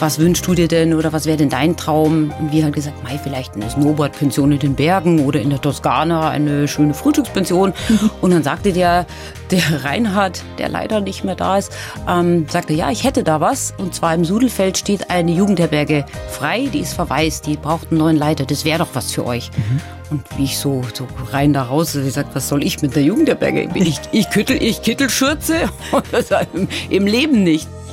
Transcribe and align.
was 0.00 0.18
wünschst 0.18 0.46
du 0.46 0.54
dir 0.54 0.68
denn 0.68 0.94
oder 0.94 1.12
was 1.12 1.26
wäre 1.26 1.36
denn 1.36 1.50
dein 1.50 1.76
Traum? 1.76 2.32
Und 2.38 2.52
wir 2.52 2.64
haben 2.64 2.72
gesagt, 2.72 3.02
Mai, 3.02 3.18
vielleicht 3.22 3.54
eine 3.54 3.68
Snowboard-Pension 3.68 4.52
in 4.52 4.58
den 4.58 4.74
Bergen 4.74 5.26
oder 5.26 5.40
in 5.40 5.50
der 5.50 5.60
Toskana 5.60 6.30
eine 6.30 6.68
schöne 6.68 6.94
Frühstückspension. 6.94 7.74
Und 8.20 8.30
dann 8.30 8.42
sagte 8.42 8.72
der, 8.72 9.06
der 9.50 9.84
Reinhard, 9.84 10.42
der 10.58 10.68
leider 10.68 11.00
nicht 11.00 11.24
mehr 11.24 11.34
da 11.34 11.58
ist, 11.58 11.72
ähm, 12.08 12.46
sagte, 12.48 12.72
ja, 12.72 12.90
ich 12.90 13.04
hätte 13.04 13.24
da 13.24 13.40
was. 13.40 13.74
Und 13.76 13.94
zwar 13.94 14.14
im 14.14 14.24
Sudelfeld 14.24 14.78
steht 14.78 15.10
eine 15.10 15.32
Jugendherberge 15.32 16.06
frei, 16.28 16.68
die 16.72 16.80
ist 16.80 16.94
verwaist, 16.94 17.46
die 17.46 17.56
braucht 17.56 17.90
einen 17.90 17.98
neuen 17.98 18.16
Leiter. 18.16 18.46
Das 18.46 18.64
wäre 18.64 18.78
doch 18.78 18.88
was 18.94 19.12
für 19.12 19.26
euch. 19.26 19.50
Mhm. 19.56 19.80
Und 20.10 20.24
wie 20.36 20.44
ich 20.44 20.58
so, 20.58 20.82
so 20.92 21.06
rein 21.30 21.52
da 21.52 21.62
raus, 21.62 21.94
wie 21.94 22.04
gesagt, 22.04 22.34
was 22.34 22.48
soll 22.48 22.64
ich 22.64 22.82
mit 22.82 22.96
der 22.96 23.02
Jugendherberge? 23.02 23.68
Ich, 23.74 24.00
ich, 24.10 24.28
Kittel, 24.30 24.60
ich 24.60 24.82
Kittelschürze? 24.82 25.68
Im 26.90 27.06
Leben 27.06 27.44
nicht. 27.44 27.68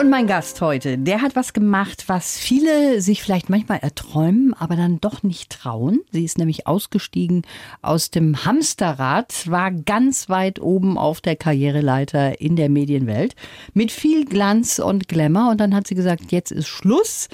Und 0.00 0.08
mein 0.08 0.26
Gast 0.26 0.62
heute, 0.62 0.96
der 0.96 1.20
hat 1.20 1.36
was 1.36 1.52
gemacht, 1.52 2.04
was 2.06 2.38
viele 2.38 3.02
sich 3.02 3.22
vielleicht 3.22 3.50
manchmal 3.50 3.80
erträumen, 3.80 4.54
aber 4.54 4.74
dann 4.74 4.98
doch 4.98 5.22
nicht 5.22 5.52
trauen. 5.52 6.00
Sie 6.10 6.24
ist 6.24 6.38
nämlich 6.38 6.66
ausgestiegen 6.66 7.42
aus 7.82 8.10
dem 8.10 8.46
Hamsterrad, 8.46 9.50
war 9.50 9.70
ganz 9.70 10.30
weit 10.30 10.58
oben 10.58 10.96
auf 10.96 11.20
der 11.20 11.36
Karriereleiter 11.36 12.40
in 12.40 12.56
der 12.56 12.70
Medienwelt 12.70 13.34
mit 13.74 13.92
viel 13.92 14.24
Glanz 14.24 14.78
und 14.78 15.06
Glamour. 15.06 15.50
Und 15.50 15.60
dann 15.60 15.74
hat 15.74 15.86
sie 15.86 15.96
gesagt, 15.96 16.32
jetzt 16.32 16.50
ist 16.50 16.68
Schluss, 16.68 17.28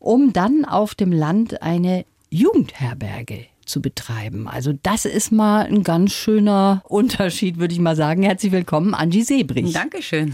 um 0.00 0.32
dann 0.32 0.64
auf 0.64 0.96
dem 0.96 1.12
Land 1.12 1.62
eine 1.62 2.04
Jugendherberge 2.30 3.46
zu 3.68 3.80
betreiben. 3.82 4.48
Also 4.48 4.72
das 4.82 5.04
ist 5.04 5.30
mal 5.30 5.66
ein 5.66 5.82
ganz 5.82 6.12
schöner 6.12 6.82
Unterschied, 6.88 7.58
würde 7.58 7.74
ich 7.74 7.80
mal 7.80 7.96
sagen. 7.96 8.22
Herzlich 8.22 8.52
willkommen, 8.52 8.94
Angie 8.94 9.22
Sebrich. 9.22 9.72
Dankeschön. 9.72 10.32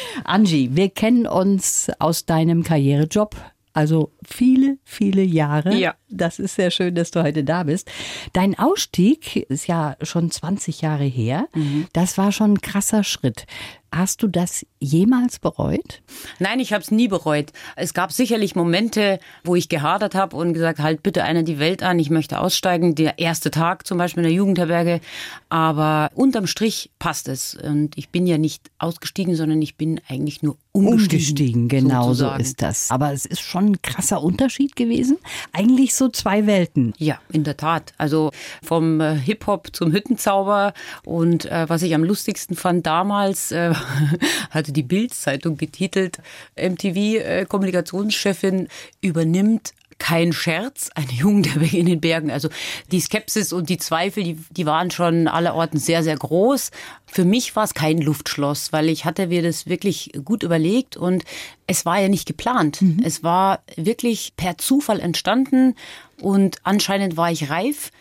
Angie, 0.24 0.70
wir 0.72 0.88
kennen 0.88 1.26
uns 1.26 1.90
aus 1.98 2.26
deinem 2.26 2.62
Karrierejob. 2.62 3.36
Also 3.72 4.12
viele, 4.24 4.78
viele 4.82 5.22
Jahre. 5.22 5.74
Ja. 5.74 5.94
Das 6.08 6.40
ist 6.40 6.56
sehr 6.56 6.72
schön, 6.72 6.94
dass 6.96 7.12
du 7.12 7.22
heute 7.22 7.44
da 7.44 7.62
bist. 7.62 7.88
Dein 8.32 8.58
Ausstieg 8.58 9.36
ist 9.36 9.68
ja 9.68 9.96
schon 10.02 10.30
20 10.30 10.80
Jahre 10.80 11.04
her. 11.04 11.46
Mhm. 11.54 11.86
Das 11.92 12.18
war 12.18 12.32
schon 12.32 12.54
ein 12.54 12.60
krasser 12.60 13.04
Schritt. 13.04 13.46
Hast 13.92 14.22
du 14.22 14.28
das 14.28 14.64
jemals 14.78 15.40
bereut? 15.40 16.00
Nein, 16.38 16.60
ich 16.60 16.72
habe 16.72 16.82
es 16.82 16.92
nie 16.92 17.08
bereut. 17.08 17.52
Es 17.74 17.92
gab 17.92 18.12
sicherlich 18.12 18.54
Momente, 18.54 19.18
wo 19.42 19.56
ich 19.56 19.68
gehadert 19.68 20.14
habe 20.14 20.36
und 20.36 20.52
gesagt, 20.52 20.78
halt 20.78 21.02
bitte 21.02 21.24
einer 21.24 21.42
die 21.42 21.58
Welt 21.58 21.82
an, 21.82 21.98
ich 21.98 22.08
möchte 22.08 22.38
aussteigen. 22.38 22.94
Der 22.94 23.18
erste 23.18 23.50
Tag 23.50 23.86
zum 23.88 23.98
Beispiel 23.98 24.22
in 24.22 24.28
der 24.28 24.36
Jugendherberge. 24.36 25.00
Aber 25.48 26.10
unterm 26.14 26.46
Strich 26.46 26.90
passt 27.00 27.26
es. 27.26 27.56
Und 27.56 27.98
ich 27.98 28.10
bin 28.10 28.28
ja 28.28 28.38
nicht 28.38 28.70
ausgestiegen, 28.78 29.34
sondern 29.34 29.60
ich 29.60 29.76
bin 29.76 30.00
eigentlich 30.08 30.42
nur 30.42 30.56
umgestiegen. 30.72 31.02
Umgestiegen, 31.02 31.68
genau 31.68 32.08
sozusagen. 32.08 32.44
so 32.44 32.48
ist 32.48 32.62
das. 32.62 32.90
Aber 32.92 33.12
es 33.12 33.26
ist 33.26 33.40
schon 33.40 33.72
ein 33.72 33.82
krasser 33.82 34.22
Unterschied 34.22 34.76
gewesen. 34.76 35.18
Eigentlich 35.52 35.94
so 35.94 36.08
zwei 36.08 36.46
Welten. 36.46 36.94
Ja, 36.96 37.18
in 37.32 37.42
der 37.42 37.56
Tat. 37.56 37.92
Also 37.98 38.30
vom 38.62 39.00
äh, 39.00 39.16
Hip-Hop 39.16 39.70
zum 39.72 39.90
Hüttenzauber. 39.90 40.74
Und 41.04 41.46
äh, 41.46 41.68
was 41.68 41.82
ich 41.82 41.92
am 41.94 42.04
lustigsten 42.04 42.54
fand 42.54 42.86
damals, 42.86 43.50
äh, 43.50 43.74
hatte 44.50 44.72
die 44.72 44.82
Bild-Zeitung 44.82 45.56
getitelt, 45.56 46.18
MTV-Kommunikationschefin 46.56 48.68
übernimmt 49.00 49.72
kein 50.00 50.32
Scherz, 50.32 50.90
eine 50.94 51.12
Jugendherberge 51.12 51.76
in 51.76 51.86
den 51.86 52.00
Bergen. 52.00 52.32
Also 52.32 52.48
die 52.90 53.00
Skepsis 53.00 53.52
und 53.52 53.68
die 53.68 53.76
Zweifel, 53.76 54.24
die, 54.24 54.38
die 54.50 54.66
waren 54.66 54.90
schon 54.90 55.28
allerorten 55.28 55.78
sehr, 55.78 56.02
sehr 56.02 56.16
groß. 56.16 56.72
Für 57.06 57.24
mich 57.24 57.54
war 57.54 57.64
es 57.64 57.74
kein 57.74 57.98
Luftschloss, 57.98 58.72
weil 58.72 58.88
ich 58.88 59.04
hatte 59.04 59.28
mir 59.28 59.42
das 59.42 59.66
wirklich 59.66 60.10
gut 60.24 60.42
überlegt 60.42 60.96
und 60.96 61.22
es 61.68 61.86
war 61.86 62.00
ja 62.00 62.08
nicht 62.08 62.26
geplant. 62.26 62.82
Mhm. 62.82 63.02
Es 63.04 63.22
war 63.22 63.60
wirklich 63.76 64.32
per 64.36 64.58
Zufall 64.58 64.98
entstanden 64.98 65.76
und 66.20 66.56
anscheinend 66.64 67.16
war 67.16 67.30
ich 67.30 67.50
reif. 67.50 67.92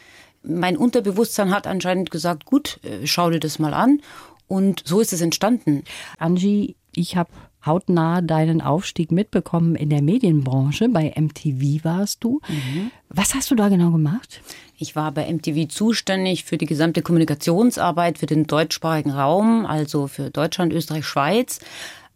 Mein 0.42 0.78
Unterbewusstsein 0.78 1.53
hat 1.53 1.68
anscheinend 1.68 2.12
gesagt, 2.12 2.46
gut, 2.46 2.80
äh, 2.84 3.06
schau 3.06 3.30
dir 3.30 3.42
das 3.42 3.59
mal 3.59 3.74
an. 3.74 4.02
Und 4.50 4.82
so 4.84 5.00
ist 5.00 5.14
es 5.14 5.22
entstanden. 5.22 5.84
Angie, 6.18 6.76
ich 6.94 7.16
habe 7.16 7.30
hautnah 7.66 8.22
deinen 8.22 8.62
Aufstieg 8.62 9.12
mitbekommen 9.12 9.76
in 9.76 9.90
der 9.90 10.02
Medienbranche. 10.02 10.90
Bei 10.90 11.14
MTV 11.16 11.84
warst 11.84 12.24
du. 12.24 12.42
Mhm. 12.48 12.92
Was 13.09 13.36
hast 13.36 13.52
du 13.52 13.56
da 13.56 13.70
genau 13.70 13.92
gemacht? 13.92 14.42
Ich 14.78 14.96
war 14.96 15.12
bei 15.12 15.32
MTV 15.32 15.68
zuständig 15.68 16.46
für 16.46 16.58
die 16.58 16.66
gesamte 16.66 17.02
Kommunikationsarbeit 17.02 18.18
für 18.18 18.26
den 18.26 18.48
deutschsprachigen 18.48 19.12
Raum, 19.12 19.66
also 19.66 20.08
für 20.08 20.32
Deutschland, 20.32 20.74
Österreich, 20.74 21.06
Schweiz 21.06 21.59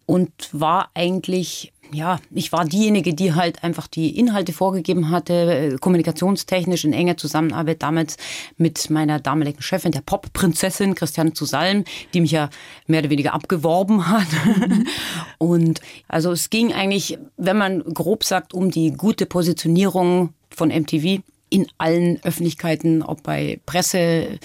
und 0.06 0.32
war 0.54 0.90
eigentlich 0.96 1.73
ja, 1.92 2.20
ich 2.32 2.52
war 2.52 2.66
diejenige, 2.66 3.14
die 3.14 3.34
halt 3.34 3.64
einfach 3.64 3.88
die 3.88 4.18
Inhalte 4.18 4.54
vorgegeben 4.54 5.10
hatte, 5.10 5.34
äh, 5.34 5.78
kommunikationstechnisch 5.78 6.86
in 6.86 6.94
enger 6.94 7.18
Zusammenarbeit 7.18 7.84
damals 7.84 8.18
mit 8.58 8.90
meiner 8.90 9.20
damaligen 9.20 9.62
Chefin, 9.62 9.92
der 9.92 10.02
Pop-Prinzessin 10.02 10.96
Christiane 10.96 11.34
Zusalm, 11.34 11.84
die 12.14 12.22
mich 12.22 12.32
ja 12.32 12.50
mehr 12.88 13.02
oder 13.02 13.10
weniger 13.10 13.34
abgeworben 13.34 14.08
hat. 14.08 14.28
Und 15.38 15.82
also 16.08 16.32
es 16.32 16.50
ging 16.50 16.74
eigentlich, 16.74 17.18
wenn 17.38 17.58
man 17.58 17.84
grob 17.84 18.24
sagt, 18.24 18.54
um 18.54 18.72
die 18.72 18.92
gute 18.92 19.26
Positionierung 19.26 20.34
von 20.50 20.70
MTV 20.70 21.22
in 21.54 21.68
allen 21.78 22.20
Öffentlichkeiten, 22.24 23.04
ob 23.04 23.22
bei 23.22 23.60
Presse, 23.68 24.40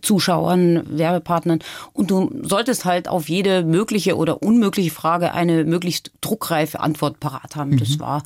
Zuschauern, 0.00 0.82
Werbepartnern. 0.88 1.58
Und 1.92 2.10
du 2.10 2.30
solltest 2.40 2.86
halt 2.86 3.06
auf 3.06 3.28
jede 3.28 3.64
mögliche 3.64 4.16
oder 4.16 4.42
unmögliche 4.42 4.90
Frage 4.90 5.34
eine 5.34 5.64
möglichst 5.64 6.12
druckreife 6.22 6.80
Antwort 6.80 7.20
parat 7.20 7.54
haben. 7.54 7.72
Mhm. 7.72 7.80
Das 7.80 8.00
war 8.00 8.22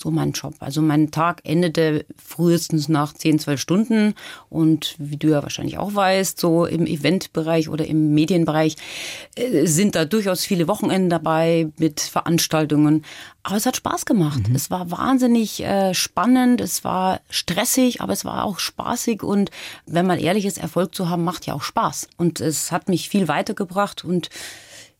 so 0.00 0.10
mein 0.10 0.32
Job. 0.32 0.54
Also 0.60 0.80
mein 0.80 1.10
Tag 1.10 1.42
endete 1.44 2.06
frühestens 2.16 2.88
nach 2.88 3.12
10, 3.12 3.38
12 3.38 3.60
Stunden. 3.60 4.14
Und 4.48 4.94
wie 4.98 5.16
du 5.16 5.28
ja 5.28 5.42
wahrscheinlich 5.42 5.78
auch 5.78 5.94
weißt, 5.94 6.40
so 6.40 6.64
im 6.64 6.86
Eventbereich 6.86 7.68
oder 7.68 7.86
im 7.86 8.14
Medienbereich 8.14 8.76
äh, 9.34 9.66
sind 9.66 9.94
da 9.94 10.04
durchaus 10.04 10.44
viele 10.44 10.68
Wochenenden 10.68 11.10
dabei 11.10 11.68
mit 11.78 12.00
Veranstaltungen. 12.00 13.04
Aber 13.42 13.56
es 13.56 13.66
hat 13.66 13.76
Spaß 13.76 14.06
gemacht. 14.06 14.48
Mhm. 14.48 14.54
Es 14.54 14.70
war 14.70 14.90
wahnsinnig 14.90 15.62
äh, 15.62 15.92
spannend, 15.94 16.60
es 16.60 16.82
war 16.84 17.20
stressig, 17.28 18.00
aber 18.00 18.12
es 18.12 18.24
war 18.24 18.44
auch 18.44 18.58
spaßig. 18.58 19.22
Und 19.22 19.50
wenn 19.86 20.06
man 20.06 20.18
ehrlich 20.18 20.46
ist, 20.46 20.58
Erfolg 20.58 20.94
zu 20.94 21.08
haben, 21.08 21.24
macht 21.24 21.46
ja 21.46 21.54
auch 21.54 21.62
Spaß. 21.62 22.08
Und 22.16 22.40
es 22.40 22.72
hat 22.72 22.88
mich 22.88 23.08
viel 23.08 23.28
weitergebracht. 23.28 24.04
Und 24.04 24.30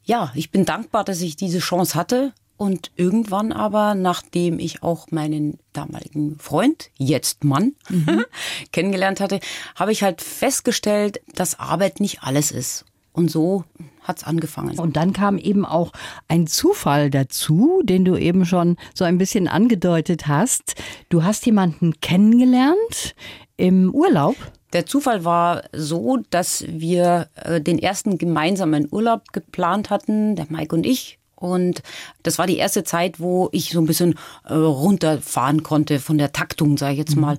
ja, 0.05 0.33
ich 0.35 0.51
bin 0.51 0.65
dankbar, 0.65 1.05
dass 1.05 1.21
ich 1.21 1.37
diese 1.37 1.61
Chance 1.61 1.95
hatte. 1.95 2.33
Und 2.61 2.91
irgendwann 2.95 3.53
aber, 3.53 3.95
nachdem 3.95 4.59
ich 4.59 4.83
auch 4.83 5.11
meinen 5.11 5.59
damaligen 5.73 6.39
Freund, 6.39 6.91
jetzt 6.99 7.43
Mann, 7.43 7.73
mhm. 7.89 8.27
kennengelernt 8.73 9.19
hatte, 9.21 9.41
habe 9.77 9.93
ich 9.93 10.03
halt 10.03 10.21
festgestellt, 10.21 11.23
dass 11.35 11.59
Arbeit 11.59 12.01
nicht 12.01 12.23
alles 12.23 12.51
ist. 12.51 12.85
Und 13.15 13.31
so 13.31 13.65
hat's 14.03 14.25
angefangen. 14.25 14.79
Und 14.79 14.99
dann 14.99 15.15
kam 15.15 15.39
eben 15.39 15.65
auch 15.65 15.93
ein 16.29 16.47
Zufall 16.47 17.09
dazu, 17.09 17.81
den 17.83 18.05
du 18.05 18.19
eben 18.19 18.45
schon 18.45 18.77
so 18.95 19.05
ein 19.05 19.17
bisschen 19.17 19.49
angedeutet 19.49 20.27
hast. 20.27 20.75
Du 21.09 21.25
hast 21.25 21.47
jemanden 21.47 21.99
kennengelernt 22.03 23.15
im 23.57 23.95
Urlaub. 23.95 24.37
Der 24.75 24.85
Zufall 24.85 25.25
war 25.25 25.63
so, 25.73 26.19
dass 26.29 26.67
wir 26.69 27.31
äh, 27.37 27.63
den 27.63 27.79
ersten 27.79 28.19
gemeinsamen 28.19 28.87
Urlaub 28.91 29.33
geplant 29.33 29.89
hatten, 29.89 30.37
der 30.37 30.45
Mike 30.51 30.77
und 30.77 30.85
ich. 30.85 31.20
Und 31.41 31.83
das 32.23 32.39
war 32.39 32.47
die 32.47 32.59
erste 32.59 32.85
Zeit, 32.85 33.19
wo 33.19 33.49
ich 33.51 33.71
so 33.71 33.81
ein 33.81 33.87
bisschen 33.87 34.15
äh, 34.45 34.55
runterfahren 34.55 35.65
konnte 35.65 35.99
von 35.99 36.19
der 36.19 36.33
Taktung, 36.33 36.77
sage 36.77 36.93
ich 36.93 36.99
jetzt 36.99 37.17
mhm. 37.17 37.23
mal. 37.23 37.39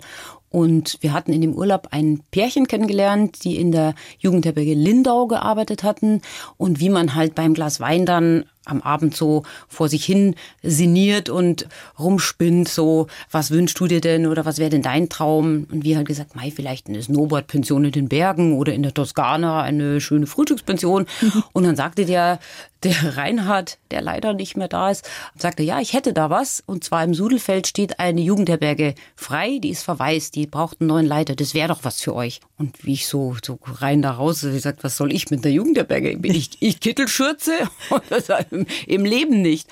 Und 0.50 0.98
wir 1.00 1.14
hatten 1.14 1.32
in 1.32 1.40
dem 1.40 1.54
Urlaub 1.54 1.88
ein 1.92 2.24
Pärchen 2.32 2.68
kennengelernt, 2.68 3.46
die 3.46 3.56
in 3.56 3.72
der 3.72 3.96
Jugendherberge 4.20 4.74
Lindau 4.74 5.28
gearbeitet 5.28 5.84
hatten. 5.84 6.22
Und 6.58 6.82
wie 6.82 6.90
man 6.90 7.16
halt 7.16 7.36
beim 7.36 7.54
Glas 7.54 7.80
Wein 7.80 8.06
dann 8.06 8.44
am 8.66 8.82
Abend 8.82 9.16
so 9.16 9.44
vor 9.68 9.90
sich 9.90 10.06
hin 10.06 10.36
sinniert 10.62 11.30
und 11.30 11.68
rumspinnt, 11.98 12.70
so, 12.70 13.08
was 13.32 13.52
wünschst 13.52 13.80
du 13.80 13.88
dir 13.88 14.02
denn 14.02 14.28
oder 14.28 14.46
was 14.46 14.60
wäre 14.60 14.70
denn 14.70 14.84
dein 14.84 15.10
Traum? 15.10 15.68
Und 15.72 15.84
wir 15.84 15.98
halt 15.98 16.08
gesagt, 16.08 16.36
Mai, 16.36 16.52
vielleicht 16.52 16.88
eine 16.88 17.02
Snowboard-Pension 17.02 17.86
in 17.86 17.92
den 17.92 18.10
Bergen 18.10 18.58
oder 18.58 18.74
in 18.74 18.84
der 18.84 18.94
Toskana 18.94 19.62
eine 19.62 20.00
schöne 20.00 20.28
Frühstückspension. 20.28 21.06
Und 21.54 21.64
dann 21.64 21.76
sagte 21.76 22.06
der, 22.06 22.40
der 22.84 23.18
Reinhard, 23.18 23.78
der 23.92 24.02
leider 24.02 24.34
nicht 24.34 24.58
mehr 24.58 24.68
da 24.68 24.90
ist, 24.90 25.08
sagte, 25.38 25.62
ja, 25.64 25.80
ich 25.80 25.94
hätte 25.94 26.14
da 26.14 26.30
was. 26.30 26.64
Und 26.66 26.84
zwar 26.84 27.04
im 27.04 27.14
Sudelfeld 27.14 27.68
steht 27.68 28.00
eine 28.00 28.22
Jugendherberge 28.22 28.96
frei, 29.16 29.60
die 29.62 29.70
ist 29.70 29.84
verwaist, 29.84 30.36
die 30.36 30.48
braucht 30.48 30.82
einen 30.82 30.88
neuen 30.88 31.06
Leiter. 31.06 31.36
Das 31.36 31.54
wäre 31.54 31.68
doch 31.68 31.84
was 31.84 32.02
für 32.02 32.16
euch. 32.16 32.42
Und 32.58 32.84
wie 32.84 32.94
ich 32.94 33.08
so, 33.08 33.36
so 33.44 33.60
rein 33.64 34.02
da 34.02 34.12
raus, 34.12 34.44
ich 34.44 34.54
gesagt, 34.54 34.84
was 34.84 34.98
soll 34.98 35.14
ich 35.14 35.30
mit 35.30 35.46
einer 35.46 35.54
Jugendherberge? 35.54 36.18
Bin 36.18 36.34
ich, 36.34 36.58
ich 36.60 36.80
Kittelschürze? 36.80 37.54
im, 38.51 38.51
im 38.88 39.06
Leben 39.06 39.42
nicht. 39.42 39.68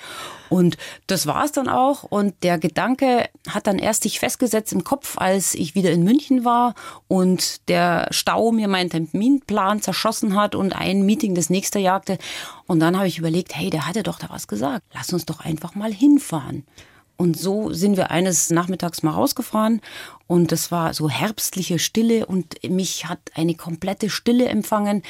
Und 0.48 0.76
das 1.06 1.26
war 1.26 1.44
es 1.44 1.52
dann 1.52 1.68
auch. 1.68 2.02
Und 2.02 2.34
der 2.42 2.58
Gedanke 2.58 3.28
hat 3.48 3.66
dann 3.66 3.78
erst 3.78 4.02
sich 4.02 4.18
festgesetzt 4.18 4.72
im 4.72 4.82
Kopf, 4.82 5.16
als 5.16 5.54
ich 5.54 5.74
wieder 5.74 5.92
in 5.92 6.02
München 6.02 6.44
war 6.44 6.74
und 7.06 7.68
der 7.68 8.08
Stau 8.10 8.50
mir 8.50 8.66
meinen 8.66 8.90
Terminplan 8.90 9.80
zerschossen 9.80 10.34
hat 10.34 10.54
und 10.56 10.74
ein 10.74 11.06
Meeting 11.06 11.34
das 11.34 11.50
nächste 11.50 11.78
jagte. 11.78 12.18
Und 12.66 12.80
dann 12.80 12.96
habe 12.96 13.06
ich 13.06 13.18
überlegt, 13.18 13.54
hey, 13.54 13.70
der 13.70 13.86
hatte 13.86 14.02
doch 14.02 14.18
da 14.18 14.28
was 14.28 14.48
gesagt. 14.48 14.84
Lass 14.92 15.12
uns 15.12 15.24
doch 15.24 15.40
einfach 15.40 15.74
mal 15.76 15.92
hinfahren. 15.92 16.64
Und 17.20 17.38
so 17.38 17.70
sind 17.70 17.98
wir 17.98 18.10
eines 18.10 18.48
Nachmittags 18.48 19.02
mal 19.02 19.10
rausgefahren 19.10 19.82
und 20.26 20.52
das 20.52 20.72
war 20.72 20.94
so 20.94 21.10
herbstliche 21.10 21.78
Stille 21.78 22.24
und 22.24 22.56
mich 22.66 23.10
hat 23.10 23.18
eine 23.34 23.54
komplette 23.54 24.08
Stille 24.08 24.46
empfangen. 24.46 25.02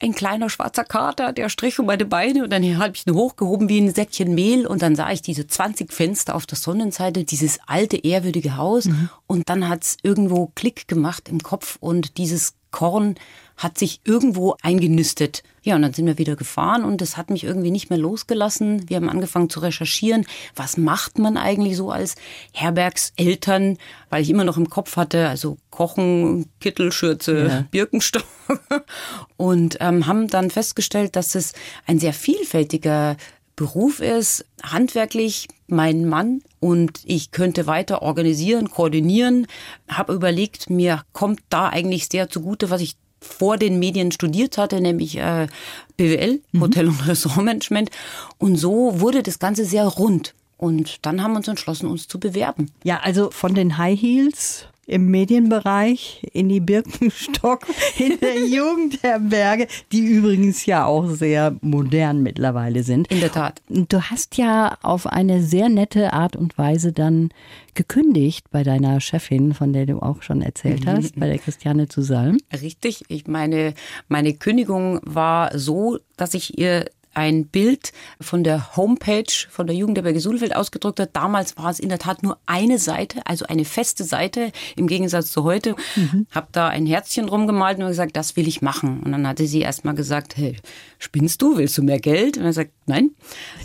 Ein 0.00 0.14
kleiner 0.14 0.48
schwarzer 0.48 0.84
Kater, 0.84 1.34
der 1.34 1.50
strich 1.50 1.78
um 1.78 1.84
meine 1.84 2.06
Beine 2.06 2.44
und 2.44 2.50
dann 2.54 2.78
habe 2.78 2.94
ich 2.94 3.06
ihn 3.06 3.12
hochgehoben 3.12 3.68
wie 3.68 3.82
ein 3.82 3.92
Säckchen 3.92 4.34
Mehl 4.34 4.66
und 4.66 4.80
dann 4.80 4.96
sah 4.96 5.10
ich 5.10 5.20
diese 5.20 5.46
20 5.46 5.92
Fenster 5.92 6.36
auf 6.36 6.46
der 6.46 6.56
Sonnenseite, 6.56 7.24
dieses 7.24 7.58
alte, 7.66 7.98
ehrwürdige 7.98 8.56
Haus 8.56 8.86
mhm. 8.86 9.10
und 9.26 9.50
dann 9.50 9.68
hat 9.68 9.84
es 9.84 9.98
irgendwo 10.02 10.50
Klick 10.54 10.88
gemacht 10.88 11.28
im 11.28 11.42
Kopf 11.42 11.76
und 11.80 12.16
dieses 12.16 12.54
Korn 12.70 13.16
hat 13.58 13.76
sich 13.76 14.00
irgendwo 14.04 14.54
eingenistet. 14.62 15.42
Ja, 15.62 15.74
und 15.74 15.82
dann 15.82 15.92
sind 15.92 16.06
wir 16.06 16.16
wieder 16.16 16.36
gefahren 16.36 16.84
und 16.84 17.00
das 17.00 17.16
hat 17.16 17.28
mich 17.28 17.44
irgendwie 17.44 17.72
nicht 17.72 17.90
mehr 17.90 17.98
losgelassen. 17.98 18.88
Wir 18.88 18.96
haben 18.96 19.10
angefangen 19.10 19.50
zu 19.50 19.60
recherchieren, 19.60 20.24
was 20.54 20.76
macht 20.78 21.18
man 21.18 21.36
eigentlich 21.36 21.76
so 21.76 21.90
als 21.90 22.14
Herbergseltern, 22.52 23.76
weil 24.08 24.22
ich 24.22 24.30
immer 24.30 24.44
noch 24.44 24.56
im 24.56 24.70
Kopf 24.70 24.96
hatte, 24.96 25.28
also 25.28 25.58
Kochen, 25.70 26.46
Kittelschürze, 26.60 27.46
ja. 27.48 27.64
Birkenstock. 27.70 28.24
Und 29.36 29.76
ähm, 29.80 30.06
haben 30.06 30.28
dann 30.28 30.50
festgestellt, 30.50 31.16
dass 31.16 31.34
es 31.34 31.52
ein 31.86 31.98
sehr 31.98 32.14
vielfältiger 32.14 33.16
Beruf 33.58 33.98
ist, 33.98 34.44
handwerklich 34.62 35.48
mein 35.66 36.08
Mann 36.08 36.42
und 36.60 37.00
ich 37.04 37.32
könnte 37.32 37.66
weiter 37.66 38.02
organisieren, 38.02 38.70
koordinieren. 38.70 39.48
Habe 39.88 40.14
überlegt, 40.14 40.70
mir 40.70 41.02
kommt 41.12 41.40
da 41.50 41.68
eigentlich 41.68 42.08
sehr 42.08 42.30
zugute, 42.30 42.70
was 42.70 42.80
ich 42.80 42.96
vor 43.20 43.56
den 43.56 43.80
Medien 43.80 44.12
studiert 44.12 44.58
hatte, 44.58 44.80
nämlich 44.80 45.18
äh, 45.18 45.48
BWL, 45.96 46.40
mhm. 46.52 46.60
Hotel- 46.60 46.86
und 46.86 47.04
Restaurantmanagement. 47.08 47.90
Und 48.38 48.54
so 48.54 49.00
wurde 49.00 49.24
das 49.24 49.40
Ganze 49.40 49.64
sehr 49.64 49.86
rund. 49.86 50.34
Und 50.56 51.04
dann 51.04 51.20
haben 51.20 51.32
wir 51.32 51.38
uns 51.38 51.48
entschlossen, 51.48 51.90
uns 51.90 52.06
zu 52.06 52.20
bewerben. 52.20 52.70
Ja, 52.84 53.00
also 53.00 53.32
von 53.32 53.56
den 53.56 53.76
High 53.76 54.00
Heels 54.00 54.66
im 54.88 55.10
Medienbereich 55.10 56.22
in 56.32 56.48
die 56.48 56.60
Birkenstock 56.60 57.66
in 57.98 58.18
der 58.20 58.46
Jugendherberge, 58.46 59.68
die 59.92 60.04
übrigens 60.04 60.64
ja 60.66 60.86
auch 60.86 61.06
sehr 61.08 61.54
modern 61.60 62.22
mittlerweile 62.22 62.82
sind. 62.82 63.10
In 63.12 63.20
der 63.20 63.30
Tat. 63.30 63.60
Du 63.68 64.00
hast 64.00 64.38
ja 64.38 64.76
auf 64.82 65.06
eine 65.06 65.42
sehr 65.42 65.68
nette 65.68 66.14
Art 66.14 66.36
und 66.36 66.56
Weise 66.56 66.92
dann 66.92 67.28
gekündigt 67.74 68.50
bei 68.50 68.62
deiner 68.62 69.00
Chefin, 69.00 69.52
von 69.52 69.72
der 69.72 69.84
du 69.84 70.00
auch 70.00 70.22
schon 70.22 70.40
erzählt 70.40 70.86
mhm. 70.86 70.90
hast, 70.90 71.20
bei 71.20 71.28
der 71.28 71.38
Christiane 71.38 71.88
Zusalm. 71.88 72.38
Richtig. 72.60 73.04
Ich 73.08 73.26
meine, 73.26 73.74
meine 74.08 74.34
Kündigung 74.34 75.00
war 75.04 75.56
so, 75.56 75.98
dass 76.16 76.32
ich 76.32 76.58
ihr 76.58 76.86
ein 77.18 77.46
Bild 77.46 77.92
von 78.20 78.44
der 78.44 78.76
Homepage 78.76 79.24
von 79.50 79.66
der 79.66 79.74
Jugendherberge 79.74 80.20
Sulfeld 80.20 80.54
ausgedruckt 80.54 81.00
hat. 81.00 81.10
Damals 81.14 81.56
war 81.56 81.70
es 81.70 81.80
in 81.80 81.88
der 81.88 81.98
Tat 81.98 82.22
nur 82.22 82.38
eine 82.46 82.78
Seite, 82.78 83.20
also 83.26 83.44
eine 83.46 83.64
feste 83.64 84.04
Seite 84.04 84.52
im 84.76 84.86
Gegensatz 84.86 85.32
zu 85.32 85.42
heute. 85.42 85.74
Mhm. 85.96 86.26
Hab 86.30 86.52
da 86.52 86.68
ein 86.68 86.86
Herzchen 86.86 87.28
rumgemalt 87.28 87.78
und 87.78 87.88
gesagt, 87.88 88.16
das 88.16 88.36
will 88.36 88.46
ich 88.46 88.62
machen. 88.62 89.02
Und 89.02 89.12
dann 89.12 89.26
hatte 89.26 89.46
sie 89.46 89.60
erst 89.60 89.84
mal 89.84 89.94
gesagt, 89.94 90.36
hey, 90.36 90.56
spinnst 90.98 91.42
du? 91.42 91.58
Willst 91.58 91.76
du 91.76 91.82
mehr 91.82 91.98
Geld? 91.98 92.38
Und 92.38 92.44
er 92.44 92.52
sagt, 92.52 92.70
nein, 92.86 93.10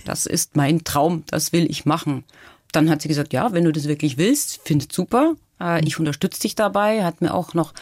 das 0.06 0.26
ist 0.26 0.56
mein 0.56 0.84
Traum, 0.84 1.24
das 1.28 1.54
will 1.54 1.70
ich 1.70 1.86
machen. 1.86 2.24
Dann 2.72 2.90
hat 2.90 3.04
sie 3.04 3.08
gesagt, 3.08 3.34
ja, 3.34 3.54
wenn 3.54 3.66
du 3.66 3.72
das 3.72 3.88
wirklich 3.88 4.18
willst, 4.18 4.62
finde 4.66 4.88
super. 4.92 5.36
Äh, 5.62 5.86
ich 5.86 6.00
unterstütze 6.00 6.42
dich 6.42 6.56
dabei, 6.56 7.04
hat 7.04 7.22
mir 7.22 7.34
auch 7.34 7.54
noch 7.54 7.74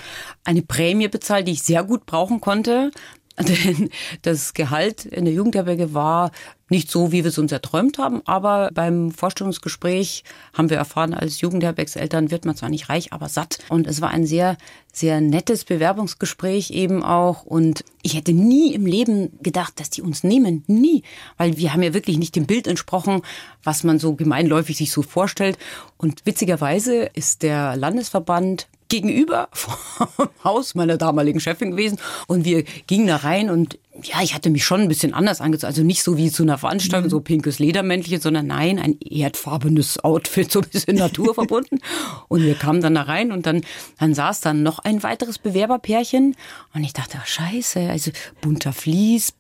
eine 0.43 0.61
Prämie 0.61 1.07
bezahlt, 1.07 1.47
die 1.47 1.53
ich 1.53 1.63
sehr 1.63 1.83
gut 1.83 2.05
brauchen 2.05 2.41
konnte. 2.41 2.91
Denn 3.39 3.89
das 4.21 4.53
Gehalt 4.53 5.05
in 5.05 5.25
der 5.25 5.33
Jugendherberge 5.33 5.93
war 5.93 6.31
nicht 6.69 6.89
so, 6.89 7.11
wie 7.11 7.23
wir 7.23 7.29
es 7.29 7.37
uns 7.37 7.51
erträumt 7.51 7.97
haben, 7.97 8.21
aber 8.25 8.69
beim 8.73 9.11
Vorstellungsgespräch 9.11 10.23
haben 10.53 10.69
wir 10.69 10.77
erfahren, 10.77 11.13
als 11.13 11.41
Jugendherbergseltern 11.41 12.31
wird 12.31 12.45
man 12.45 12.55
zwar 12.55 12.69
nicht 12.69 12.87
reich, 12.87 13.11
aber 13.11 13.27
satt. 13.27 13.59
Und 13.67 13.87
es 13.87 13.99
war 13.99 14.09
ein 14.09 14.25
sehr, 14.25 14.57
sehr 14.93 15.19
nettes 15.19 15.65
Bewerbungsgespräch 15.65 16.71
eben 16.71 17.03
auch. 17.03 17.43
Und 17.43 17.83
ich 18.03 18.15
hätte 18.15 18.31
nie 18.31 18.73
im 18.73 18.85
Leben 18.85 19.37
gedacht, 19.43 19.79
dass 19.81 19.89
die 19.89 20.01
uns 20.01 20.23
nehmen. 20.23 20.63
Nie. 20.67 21.03
Weil 21.37 21.57
wir 21.57 21.73
haben 21.73 21.83
ja 21.83 21.93
wirklich 21.93 22.17
nicht 22.17 22.37
dem 22.37 22.45
Bild 22.45 22.67
entsprochen, 22.67 23.21
was 23.63 23.83
man 23.83 23.99
so 23.99 24.15
gemeinläufig 24.15 24.77
sich 24.77 24.93
so 24.93 25.01
vorstellt. 25.01 25.57
Und 25.97 26.25
witzigerweise 26.25 27.09
ist 27.13 27.43
der 27.43 27.75
Landesverband 27.75 28.67
gegenüber 28.91 29.47
vom 29.53 30.29
Haus 30.43 30.75
meiner 30.75 30.97
damaligen 30.97 31.39
Chefin 31.39 31.71
gewesen. 31.71 31.97
Und 32.27 32.45
wir 32.45 32.63
gingen 32.85 33.07
da 33.07 33.15
rein 33.17 33.49
und 33.49 33.79
ja, 34.03 34.21
ich 34.21 34.33
hatte 34.33 34.49
mich 34.49 34.63
schon 34.63 34.81
ein 34.81 34.87
bisschen 34.87 35.13
anders 35.13 35.41
angezogen. 35.41 35.67
Also 35.67 35.83
nicht 35.83 36.03
so 36.03 36.17
wie 36.17 36.31
zu 36.31 36.43
einer 36.43 36.57
Veranstaltung, 36.57 37.07
mhm. 37.07 37.11
so 37.11 37.19
pinkes 37.19 37.59
Ledermännchen, 37.59 38.21
sondern 38.21 38.47
nein, 38.47 38.79
ein 38.79 38.97
erdfarbenes 38.99 40.03
Outfit, 40.03 40.51
so 40.51 40.61
ein 40.61 40.67
bisschen 40.69 40.97
naturverbunden. 40.97 41.79
und 42.27 42.43
wir 42.43 42.55
kamen 42.55 42.81
dann 42.81 42.95
da 42.95 43.03
rein 43.03 43.31
und 43.31 43.45
dann, 43.45 43.61
dann 43.99 44.13
saß 44.13 44.41
dann 44.41 44.63
noch 44.63 44.79
ein 44.79 45.03
weiteres 45.03 45.39
Bewerberpärchen. 45.39 46.35
Und 46.73 46.83
ich 46.83 46.93
dachte, 46.93 47.17
ach, 47.21 47.27
scheiße, 47.27 47.89
also 47.89 48.11
bunter 48.41 48.73
Vlies, 48.73 49.33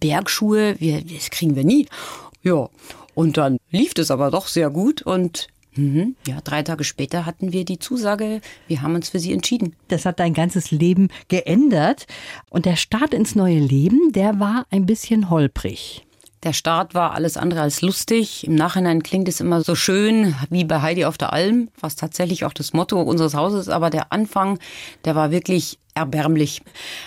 Bergschuhe, 0.00 0.76
wir, 0.78 1.02
das 1.02 1.30
kriegen 1.30 1.56
wir 1.56 1.64
nie. 1.64 1.86
Ja. 2.42 2.68
Und 3.14 3.38
dann 3.38 3.58
lief 3.70 3.92
es 3.96 4.10
aber 4.10 4.30
doch 4.30 4.46
sehr 4.46 4.68
gut 4.68 5.00
und 5.00 5.48
Mhm. 5.76 6.16
Ja, 6.26 6.40
drei 6.42 6.62
Tage 6.62 6.84
später 6.84 7.26
hatten 7.26 7.52
wir 7.52 7.64
die 7.64 7.78
Zusage, 7.78 8.40
wir 8.66 8.82
haben 8.82 8.94
uns 8.94 9.10
für 9.10 9.18
sie 9.18 9.32
entschieden. 9.32 9.76
Das 9.88 10.06
hat 10.06 10.20
dein 10.20 10.34
ganzes 10.34 10.70
Leben 10.70 11.08
geändert. 11.28 12.06
Und 12.50 12.66
der 12.66 12.76
Start 12.76 13.14
ins 13.14 13.34
neue 13.34 13.58
Leben, 13.58 14.12
der 14.12 14.40
war 14.40 14.66
ein 14.70 14.86
bisschen 14.86 15.30
holprig. 15.30 16.06
Der 16.42 16.52
Start 16.52 16.94
war 16.94 17.12
alles 17.12 17.36
andere 17.36 17.62
als 17.62 17.82
lustig. 17.82 18.46
Im 18.46 18.54
Nachhinein 18.54 19.02
klingt 19.02 19.28
es 19.28 19.40
immer 19.40 19.62
so 19.62 19.74
schön 19.74 20.34
wie 20.50 20.64
bei 20.64 20.80
Heidi 20.80 21.04
auf 21.04 21.18
der 21.18 21.32
Alm, 21.32 21.70
was 21.80 21.96
tatsächlich 21.96 22.44
auch 22.44 22.52
das 22.52 22.72
Motto 22.72 23.00
unseres 23.00 23.34
Hauses 23.34 23.62
ist. 23.62 23.68
Aber 23.68 23.90
der 23.90 24.12
Anfang, 24.12 24.58
der 25.04 25.16
war 25.16 25.30
wirklich 25.30 25.78
erbärmlich. 25.96 26.62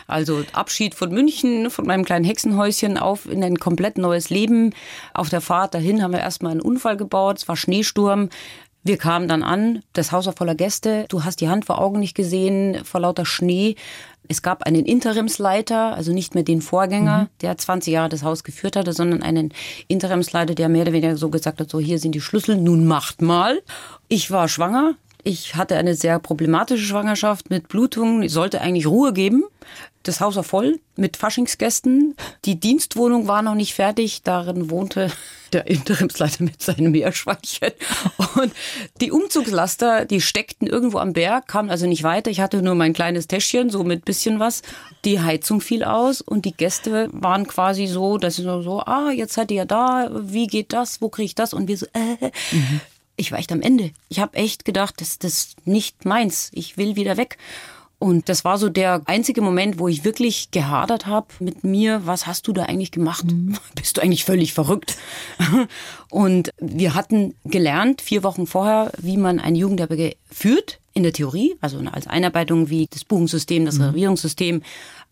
Also 0.07 0.43
Abschied 0.51 0.95
von 0.95 1.11
München, 1.11 1.69
von 1.69 1.85
meinem 1.85 2.03
kleinen 2.03 2.25
Hexenhäuschen 2.25 2.97
auf 2.97 3.25
in 3.25 3.43
ein 3.43 3.57
komplett 3.57 3.97
neues 3.97 4.29
Leben. 4.29 4.73
Auf 5.13 5.29
der 5.29 5.41
Fahrt 5.41 5.73
dahin 5.73 6.01
haben 6.01 6.11
wir 6.11 6.19
erstmal 6.19 6.51
einen 6.51 6.61
Unfall 6.61 6.97
gebaut. 6.97 7.37
Es 7.37 7.47
war 7.47 7.55
Schneesturm. 7.55 8.29
Wir 8.83 8.97
kamen 8.97 9.27
dann 9.27 9.43
an, 9.43 9.83
das 9.93 10.11
Haus 10.11 10.25
war 10.25 10.33
voller 10.33 10.55
Gäste. 10.55 11.05
Du 11.09 11.23
hast 11.23 11.41
die 11.41 11.49
Hand 11.49 11.65
vor 11.65 11.79
Augen 11.79 11.99
nicht 11.99 12.15
gesehen, 12.15 12.79
vor 12.85 13.01
lauter 13.01 13.25
Schnee. 13.25 13.75
Es 14.29 14.41
gab 14.41 14.63
einen 14.63 14.85
Interimsleiter, 14.85 15.95
also 15.95 16.13
nicht 16.13 16.33
mehr 16.33 16.43
den 16.43 16.61
Vorgänger, 16.61 17.23
mhm. 17.23 17.27
der 17.41 17.57
20 17.57 17.91
Jahre 17.91 18.09
das 18.09 18.23
Haus 18.23 18.43
geführt 18.43 18.75
hatte, 18.75 18.93
sondern 18.93 19.21
einen 19.21 19.53
Interimsleiter, 19.87 20.55
der 20.55 20.69
mehr 20.69 20.83
oder 20.83 20.93
weniger 20.93 21.17
so 21.17 21.29
gesagt 21.29 21.59
hat, 21.59 21.69
so 21.69 21.79
hier 21.79 21.99
sind 21.99 22.13
die 22.13 22.21
Schlüssel, 22.21 22.55
nun 22.55 22.87
macht 22.87 23.21
mal. 23.21 23.61
Ich 24.07 24.31
war 24.31 24.47
schwanger, 24.47 24.95
ich 25.29 25.55
hatte 25.55 25.77
eine 25.77 25.93
sehr 25.93 26.17
problematische 26.17 26.83
Schwangerschaft 26.83 27.51
mit 27.51 27.67
Blutungen. 27.67 28.23
Ich 28.23 28.33
sollte 28.33 28.61
eigentlich 28.61 28.87
Ruhe 28.87 29.13
geben. 29.13 29.43
Das 30.01 30.21
Haus 30.21 30.35
war 30.37 30.43
voll 30.43 30.79
mit 30.95 31.17
Faschingsgästen. 31.17 32.15
Die 32.45 32.59
Dienstwohnung 32.59 33.27
war 33.27 33.43
noch 33.43 33.53
nicht 33.53 33.75
fertig. 33.75 34.23
Darin 34.23 34.71
wohnte 34.71 35.11
der 35.53 35.67
Interimsleiter 35.67 36.43
mit 36.43 36.63
seinem 36.63 36.93
Meerschweinchen. 36.93 37.73
Und 38.37 38.51
die 39.01 39.11
Umzugslaster, 39.11 40.05
die 40.05 40.19
steckten 40.19 40.67
irgendwo 40.67 40.97
am 40.97 41.13
Berg, 41.13 41.47
kamen 41.47 41.69
also 41.69 41.85
nicht 41.85 42.01
weiter. 42.01 42.31
Ich 42.31 42.41
hatte 42.41 42.63
nur 42.63 42.73
mein 42.73 42.93
kleines 42.93 43.27
Täschchen, 43.27 43.69
so 43.69 43.83
mit 43.83 44.05
bisschen 44.05 44.39
was. 44.39 44.63
Die 45.05 45.19
Heizung 45.19 45.61
fiel 45.61 45.83
aus 45.83 46.21
und 46.21 46.43
die 46.45 46.53
Gäste 46.53 47.07
waren 47.11 47.45
quasi 47.45 47.85
so, 47.85 48.17
dass 48.17 48.37
sie 48.37 48.43
so, 48.43 48.79
ah, 48.79 49.11
jetzt 49.11 49.33
seid 49.35 49.51
ihr 49.51 49.57
ja 49.57 49.65
da. 49.65 50.09
Wie 50.11 50.47
geht 50.47 50.73
das? 50.73 51.01
Wo 51.01 51.09
kriege 51.09 51.27
ich 51.27 51.35
das? 51.35 51.53
Und 51.53 51.67
wir 51.67 51.77
so, 51.77 51.85
äh. 51.93 52.31
Mhm 52.51 52.81
ich 53.19 53.31
war 53.31 53.39
echt 53.39 53.51
am 53.51 53.61
Ende. 53.61 53.91
Ich 54.07 54.19
habe 54.19 54.37
echt 54.37 54.65
gedacht, 54.65 55.01
das, 55.01 55.19
das 55.19 55.33
ist 55.33 55.67
nicht 55.67 56.05
meins. 56.05 56.49
Ich 56.53 56.77
will 56.77 56.95
wieder 56.95 57.17
weg. 57.17 57.37
Und 57.99 58.29
das 58.29 58.45
war 58.45 58.57
so 58.57 58.69
der 58.69 59.01
einzige 59.05 59.41
Moment, 59.41 59.77
wo 59.77 59.89
ich 59.89 60.05
wirklich 60.05 60.51
gehadert 60.51 61.05
habe 61.05 61.27
mit 61.39 61.65
mir. 61.65 62.05
Was 62.05 62.27
hast 62.27 62.47
du 62.47 62.53
da 62.53 62.63
eigentlich 62.63 62.91
gemacht? 62.91 63.25
Mhm. 63.25 63.57
Bist 63.75 63.97
du 63.97 64.01
eigentlich 64.01 64.23
völlig 64.23 64.53
verrückt? 64.53 64.97
Und 66.09 66.51
wir 66.59 66.95
hatten 66.95 67.35
gelernt, 67.43 68.01
vier 68.01 68.23
Wochen 68.23 68.47
vorher, 68.47 68.93
wie 68.97 69.17
man 69.17 69.39
ein 69.39 69.55
Jugendherberge 69.55 70.15
führt 70.31 70.79
in 70.93 71.03
der 71.03 71.13
Theorie, 71.13 71.55
also 71.59 71.79
als 71.91 72.07
Einarbeitung 72.07 72.69
wie 72.69 72.87
das 72.89 73.03
Buchungssystem, 73.03 73.65
das 73.65 73.75
mhm. 73.75 73.83
Reservierungssystem. 73.83 74.61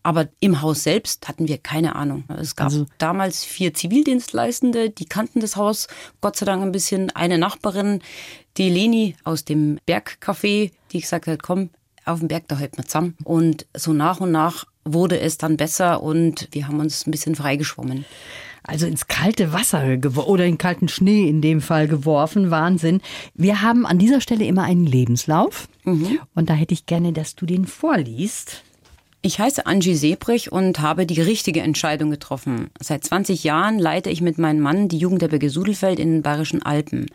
Aber 0.08 0.30
im 0.40 0.62
Haus 0.62 0.84
selbst 0.84 1.28
hatten 1.28 1.50
wir 1.50 1.58
keine 1.58 1.98
Ahnung. 1.98 2.24
Es 2.30 2.56
gab 2.56 2.68
also, 2.68 2.86
damals 2.98 3.44
vier 3.44 3.74
Zivildienstleistende, 3.74 4.90
die 4.90 5.04
kannten 5.04 5.42
das 5.42 5.58
Haus 5.58 5.90
Gott 6.22 6.38
sei 6.38 6.46
Dank 6.46 6.64
ein 6.64 6.72
bisschen. 6.72 7.10
Eine 7.10 7.38
Nachbarin, 7.38 8.00
die 8.56 8.70
Leni 8.70 9.18
aus 9.26 9.44
dem 9.44 9.80
Bergcafé, 9.86 10.72
die 10.94 11.02
gesagt 11.02 11.28
hat, 11.28 11.44
komm, 11.44 11.72
auf 12.06 12.20
dem 12.20 12.30
Berg, 12.30 12.48
da 12.48 12.58
hält 12.58 12.78
man 12.78 12.86
zusammen. 12.86 13.18
Und 13.26 13.66
so 13.76 13.92
nach 13.92 14.22
und 14.22 14.32
nach 14.32 14.64
wurde 14.86 15.20
es 15.20 15.38
dann 15.38 15.58
besser 15.58 16.02
und 16.02 16.48
wir 16.52 16.70
haben 16.70 16.80
uns 16.80 17.06
ein 17.06 17.12
bisschen 17.12 17.36
freigeschwommen. 17.36 18.06
Also 18.64 18.86
ins 18.86 19.08
kalte 19.08 19.52
Wasser 19.52 19.98
oder 20.26 20.46
in 20.46 20.58
kalten 20.58 20.88
Schnee 20.88 21.28
in 21.28 21.42
dem 21.42 21.60
Fall 21.60 21.90
geworfen. 21.90 22.50
Wahnsinn. 22.50 23.02
Wir 23.34 23.62
haben 23.62 23.86
an 23.86 24.00
dieser 24.00 24.22
Stelle 24.22 24.46
immer 24.46 24.64
einen 24.64 24.86
Lebenslauf. 24.86 25.68
Mhm. 25.84 26.20
Und 26.34 26.50
da 26.50 26.54
hätte 26.54 26.74
ich 26.74 26.86
gerne, 26.86 27.12
dass 27.12 27.36
du 27.36 27.46
den 27.46 27.66
vorliest. 27.66 28.64
Ich 29.28 29.42
heiße 29.42 29.66
Angie 29.66 29.94
Sebrich 29.94 30.54
und 30.54 30.80
habe 30.80 31.06
die 31.06 31.20
richtige 31.20 31.60
Entscheidung 31.60 32.12
getroffen. 32.12 32.70
Seit 32.80 33.04
20 33.04 33.44
Jahren 33.44 33.78
leite 33.78 34.10
ich 34.10 34.22
mit 34.22 34.38
meinem 34.38 34.62
Mann 34.62 34.88
die 34.88 35.00
Jugendherberge 35.00 35.50
Sudelfeld 35.50 36.00
in 36.00 36.14
den 36.14 36.22
Bayerischen 36.22 36.62
Alpen. 36.62 37.08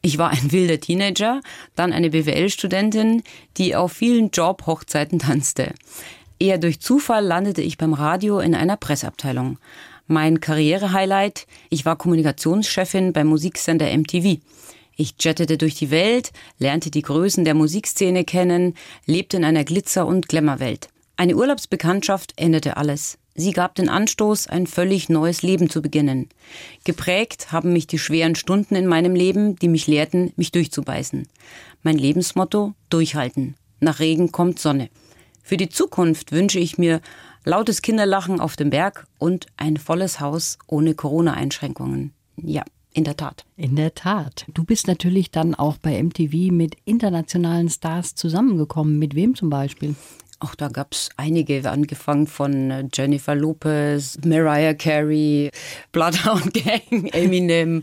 Ich 0.00 0.16
war 0.16 0.30
ein 0.30 0.52
wilder 0.52 0.80
Teenager, 0.80 1.42
dann 1.76 1.92
eine 1.92 2.08
BWL-Studentin, 2.08 3.22
die 3.58 3.76
auf 3.76 3.92
vielen 3.92 4.30
Job-Hochzeiten 4.30 5.18
tanzte. 5.18 5.74
Eher 6.38 6.56
durch 6.56 6.80
Zufall 6.80 7.26
landete 7.26 7.60
ich 7.60 7.76
beim 7.76 7.92
Radio 7.92 8.38
in 8.38 8.54
einer 8.54 8.78
Presseabteilung. 8.78 9.58
Mein 10.06 10.40
Karrierehighlight, 10.40 11.46
ich 11.68 11.84
war 11.84 11.96
Kommunikationschefin 11.96 13.12
beim 13.12 13.26
Musiksender 13.26 13.94
MTV. 13.94 14.38
Ich 14.96 15.12
jettete 15.20 15.58
durch 15.58 15.74
die 15.74 15.90
Welt, 15.90 16.32
lernte 16.58 16.90
die 16.90 17.02
Größen 17.02 17.44
der 17.44 17.52
Musikszene 17.52 18.24
kennen, 18.24 18.76
lebte 19.04 19.36
in 19.36 19.44
einer 19.44 19.64
Glitzer- 19.64 20.06
und 20.06 20.26
Glamourwelt. 20.26 20.88
Eine 21.20 21.36
Urlaubsbekanntschaft 21.36 22.32
änderte 22.36 22.78
alles. 22.78 23.18
Sie 23.34 23.52
gab 23.52 23.74
den 23.74 23.90
Anstoß, 23.90 24.46
ein 24.46 24.66
völlig 24.66 25.10
neues 25.10 25.42
Leben 25.42 25.68
zu 25.68 25.82
beginnen. 25.82 26.30
Geprägt 26.84 27.52
haben 27.52 27.74
mich 27.74 27.86
die 27.86 27.98
schweren 27.98 28.36
Stunden 28.36 28.74
in 28.74 28.86
meinem 28.86 29.14
Leben, 29.14 29.54
die 29.56 29.68
mich 29.68 29.86
lehrten, 29.86 30.32
mich 30.36 30.50
durchzubeißen. 30.50 31.28
Mein 31.82 31.98
Lebensmotto, 31.98 32.72
durchhalten. 32.88 33.54
Nach 33.80 34.00
Regen 34.00 34.32
kommt 34.32 34.60
Sonne. 34.60 34.88
Für 35.42 35.58
die 35.58 35.68
Zukunft 35.68 36.32
wünsche 36.32 36.58
ich 36.58 36.78
mir 36.78 37.02
lautes 37.44 37.82
Kinderlachen 37.82 38.40
auf 38.40 38.56
dem 38.56 38.70
Berg 38.70 39.06
und 39.18 39.44
ein 39.58 39.76
volles 39.76 40.20
Haus 40.20 40.56
ohne 40.68 40.94
Corona-Einschränkungen. 40.94 42.14
Ja, 42.38 42.64
in 42.94 43.04
der 43.04 43.18
Tat. 43.18 43.44
In 43.58 43.76
der 43.76 43.94
Tat. 43.94 44.46
Du 44.54 44.64
bist 44.64 44.86
natürlich 44.86 45.30
dann 45.30 45.54
auch 45.54 45.76
bei 45.76 46.02
MTV 46.02 46.50
mit 46.50 46.78
internationalen 46.86 47.68
Stars 47.68 48.14
zusammengekommen. 48.14 48.98
Mit 48.98 49.14
wem 49.14 49.34
zum 49.34 49.50
Beispiel? 49.50 49.96
Auch 50.42 50.54
da 50.54 50.68
gab 50.68 50.92
es 50.92 51.10
einige, 51.18 51.70
angefangen 51.70 52.26
von 52.26 52.70
äh, 52.70 52.88
Jennifer 52.90 53.34
Lopez, 53.34 54.16
Mariah 54.24 54.72
Carey, 54.72 55.50
Bloodhound 55.92 56.54
Gang, 56.90 57.12
Eminem, 57.12 57.82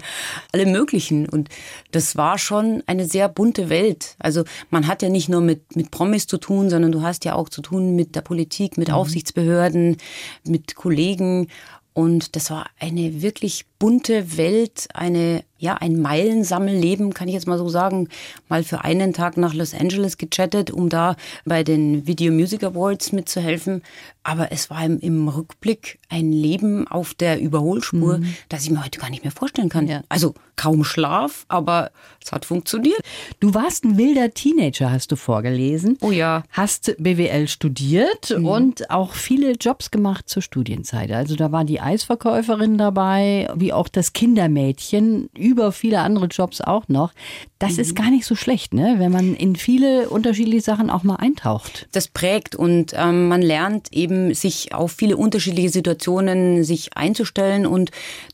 alle 0.51 0.65
möglichen. 0.65 1.29
Und 1.29 1.49
das 1.91 2.15
war 2.17 2.39
schon 2.39 2.81
eine 2.87 3.05
sehr 3.05 3.29
bunte 3.29 3.69
Welt. 3.69 4.15
Also 4.17 4.43
man 4.71 4.87
hat 4.87 5.03
ja 5.03 5.09
nicht 5.09 5.29
nur 5.29 5.41
mit, 5.41 5.75
mit 5.75 5.91
Promis 5.91 6.25
zu 6.25 6.39
tun, 6.39 6.71
sondern 6.71 6.91
du 6.91 7.03
hast 7.03 7.25
ja 7.25 7.35
auch 7.35 7.49
zu 7.49 7.61
tun 7.61 7.95
mit 7.95 8.15
der 8.15 8.21
Politik, 8.21 8.79
mit 8.79 8.87
mhm. 8.87 8.95
Aufsichtsbehörden, 8.95 9.97
mit 10.43 10.73
Kollegen. 10.73 11.49
Und 11.93 12.35
das 12.35 12.49
war 12.49 12.71
eine 12.79 13.21
wirklich 13.21 13.65
bunte 13.79 14.37
Welt, 14.37 14.87
eine, 14.93 15.43
ja, 15.57 15.75
ein 15.75 16.01
Meilensammelleben, 16.01 17.13
kann 17.13 17.27
ich 17.27 17.33
jetzt 17.33 17.47
mal 17.47 17.57
so 17.57 17.69
sagen. 17.69 18.09
Mal 18.49 18.63
für 18.63 18.83
einen 18.83 19.13
Tag 19.13 19.37
nach 19.37 19.53
Los 19.53 19.73
Angeles 19.73 20.17
gechattet, 20.17 20.71
um 20.71 20.89
da 20.89 21.15
bei 21.45 21.63
den 21.63 22.07
Video 22.07 22.31
Music 22.31 22.63
Awards 22.63 23.11
mitzuhelfen. 23.11 23.83
Aber 24.23 24.51
es 24.51 24.69
war 24.69 24.83
im, 24.83 24.99
im 24.99 25.27
Rückblick 25.27 25.99
ein 26.09 26.31
Leben 26.31 26.87
auf 26.87 27.13
der 27.13 27.39
Überholspur, 27.39 28.17
mhm. 28.19 28.35
das 28.49 28.63
ich 28.63 28.71
mir 28.71 28.83
heute 28.83 28.99
gar 28.99 29.09
nicht 29.09 29.23
mehr 29.23 29.31
vorstellen 29.31 29.69
kann. 29.69 29.87
Ja. 29.87 30.01
Also 30.09 30.33
kaum 30.57 30.83
Schlaf, 30.83 31.45
aber 31.47 31.91
es 32.21 32.31
hat 32.31 32.43
funktioniert. 32.43 32.99
Du 33.39 33.53
warst 33.53 33.85
ein 33.85 33.97
wilder 33.97 34.33
Teenager, 34.33 34.91
hast 34.91 35.11
du 35.11 35.15
vorgelesen. 35.15 35.97
Oh 36.01 36.11
ja. 36.11 36.43
Hast 36.51 36.95
BWL 36.97 37.47
studiert 37.47 38.35
mhm. 38.37 38.45
und 38.45 38.89
auch 38.89 39.13
viele 39.13 39.51
Jobs 39.51 39.91
gemacht 39.91 40.27
zur 40.27 40.41
Studienzeit. 40.41 41.11
Also 41.11 41.35
da 41.35 41.51
war 41.51 41.63
die 41.63 41.79
Eisverkäuferin 41.79 42.77
dabei, 42.77 43.49
wie 43.55 43.66
auch 43.73 43.87
das 43.87 44.13
Kindermädchen, 44.13 45.29
über 45.37 45.71
viele 45.71 45.99
andere 45.99 46.27
Jobs 46.27 46.61
auch 46.61 46.87
noch. 46.87 47.13
Das 47.59 47.73
mhm. 47.73 47.79
ist 47.79 47.95
gar 47.95 48.09
nicht 48.09 48.25
so 48.25 48.35
schlecht, 48.35 48.73
ne? 48.73 48.95
wenn 48.97 49.11
man 49.11 49.33
in 49.35 49.55
viele 49.55 50.09
unterschiedliche 50.09 50.61
Sachen 50.61 50.89
auch 50.89 51.03
mal 51.03 51.15
eintaucht. 51.15 51.87
Das 51.91 52.07
prägt 52.07 52.55
und 52.55 52.93
ähm, 52.95 53.27
man 53.27 53.41
lernt 53.41 53.91
eben, 53.93 54.33
sich 54.33 54.73
auf 54.73 54.91
viele 54.91 55.17
unterschiedliche 55.17 55.69
Situationen 55.69 56.63
sich 56.63 56.95
einzustellen 56.95 57.65
und 57.65 57.91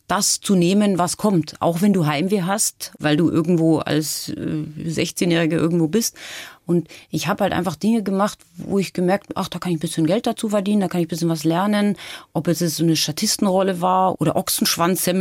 das 0.08 0.42
zu 0.42 0.56
nehmen, 0.56 1.00
was 1.00 1.18
kommt. 1.18 1.56
Auch 1.60 1.82
wenn 1.82 1.94
du 1.94 2.06
Heimweh 2.06 2.42
hast, 2.42 2.92
weil 3.00 3.18
du 3.18 3.30
irgendwo 3.30 3.80
als 3.80 4.30
äh, 4.30 4.66
16-Jährige 4.86 5.56
irgendwo 5.56 5.88
bist 5.88 6.18
und 6.66 6.88
ich 7.10 7.28
habe 7.28 7.44
halt 7.44 7.54
einfach 7.54 7.76
Dinge 7.76 8.04
gemacht, 8.04 8.40
wo 8.56 8.80
ich 8.80 8.94
gemerkt, 8.94 9.34
ach, 9.36 9.50
da 9.50 9.60
kann 9.60 9.72
ich 9.72 9.78
ein 9.78 9.82
bisschen 9.82 10.06
Geld 10.06 10.26
dazu 10.26 10.50
verdienen, 10.50 10.82
da 10.82 10.88
kann 10.88 11.02
ich 11.02 11.08
ein 11.08 11.10
bisschen 11.10 11.30
was 11.30 11.44
lernen. 11.44 11.98
Ob 12.32 12.48
es 12.48 12.62
jetzt 12.62 12.78
so 12.78 12.84
eine 12.84 12.96
Statistenrolle 12.96 13.82
war 13.82 14.20
oder 14.22 14.36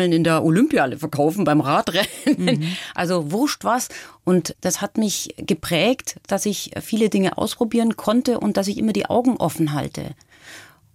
Ochsenschwanzsemmeln 0.02 0.12
in 0.12 0.24
der 0.24 0.44
Olympiale 0.44 0.98
verkaufen 0.98 1.44
beim 1.44 1.60
Radrennen. 1.60 2.06
Mhm. 2.36 2.76
Also 2.94 3.30
wurscht 3.30 3.64
was. 3.64 3.88
Und 4.24 4.54
das 4.60 4.80
hat 4.80 4.98
mich 4.98 5.34
geprägt, 5.36 6.20
dass 6.26 6.46
ich 6.46 6.72
viele 6.80 7.08
Dinge 7.08 7.38
ausprobieren 7.38 7.96
konnte 7.96 8.40
und 8.40 8.56
dass 8.56 8.68
ich 8.68 8.78
immer 8.78 8.92
die 8.92 9.06
Augen 9.06 9.36
offen 9.36 9.72
halte. 9.72 10.14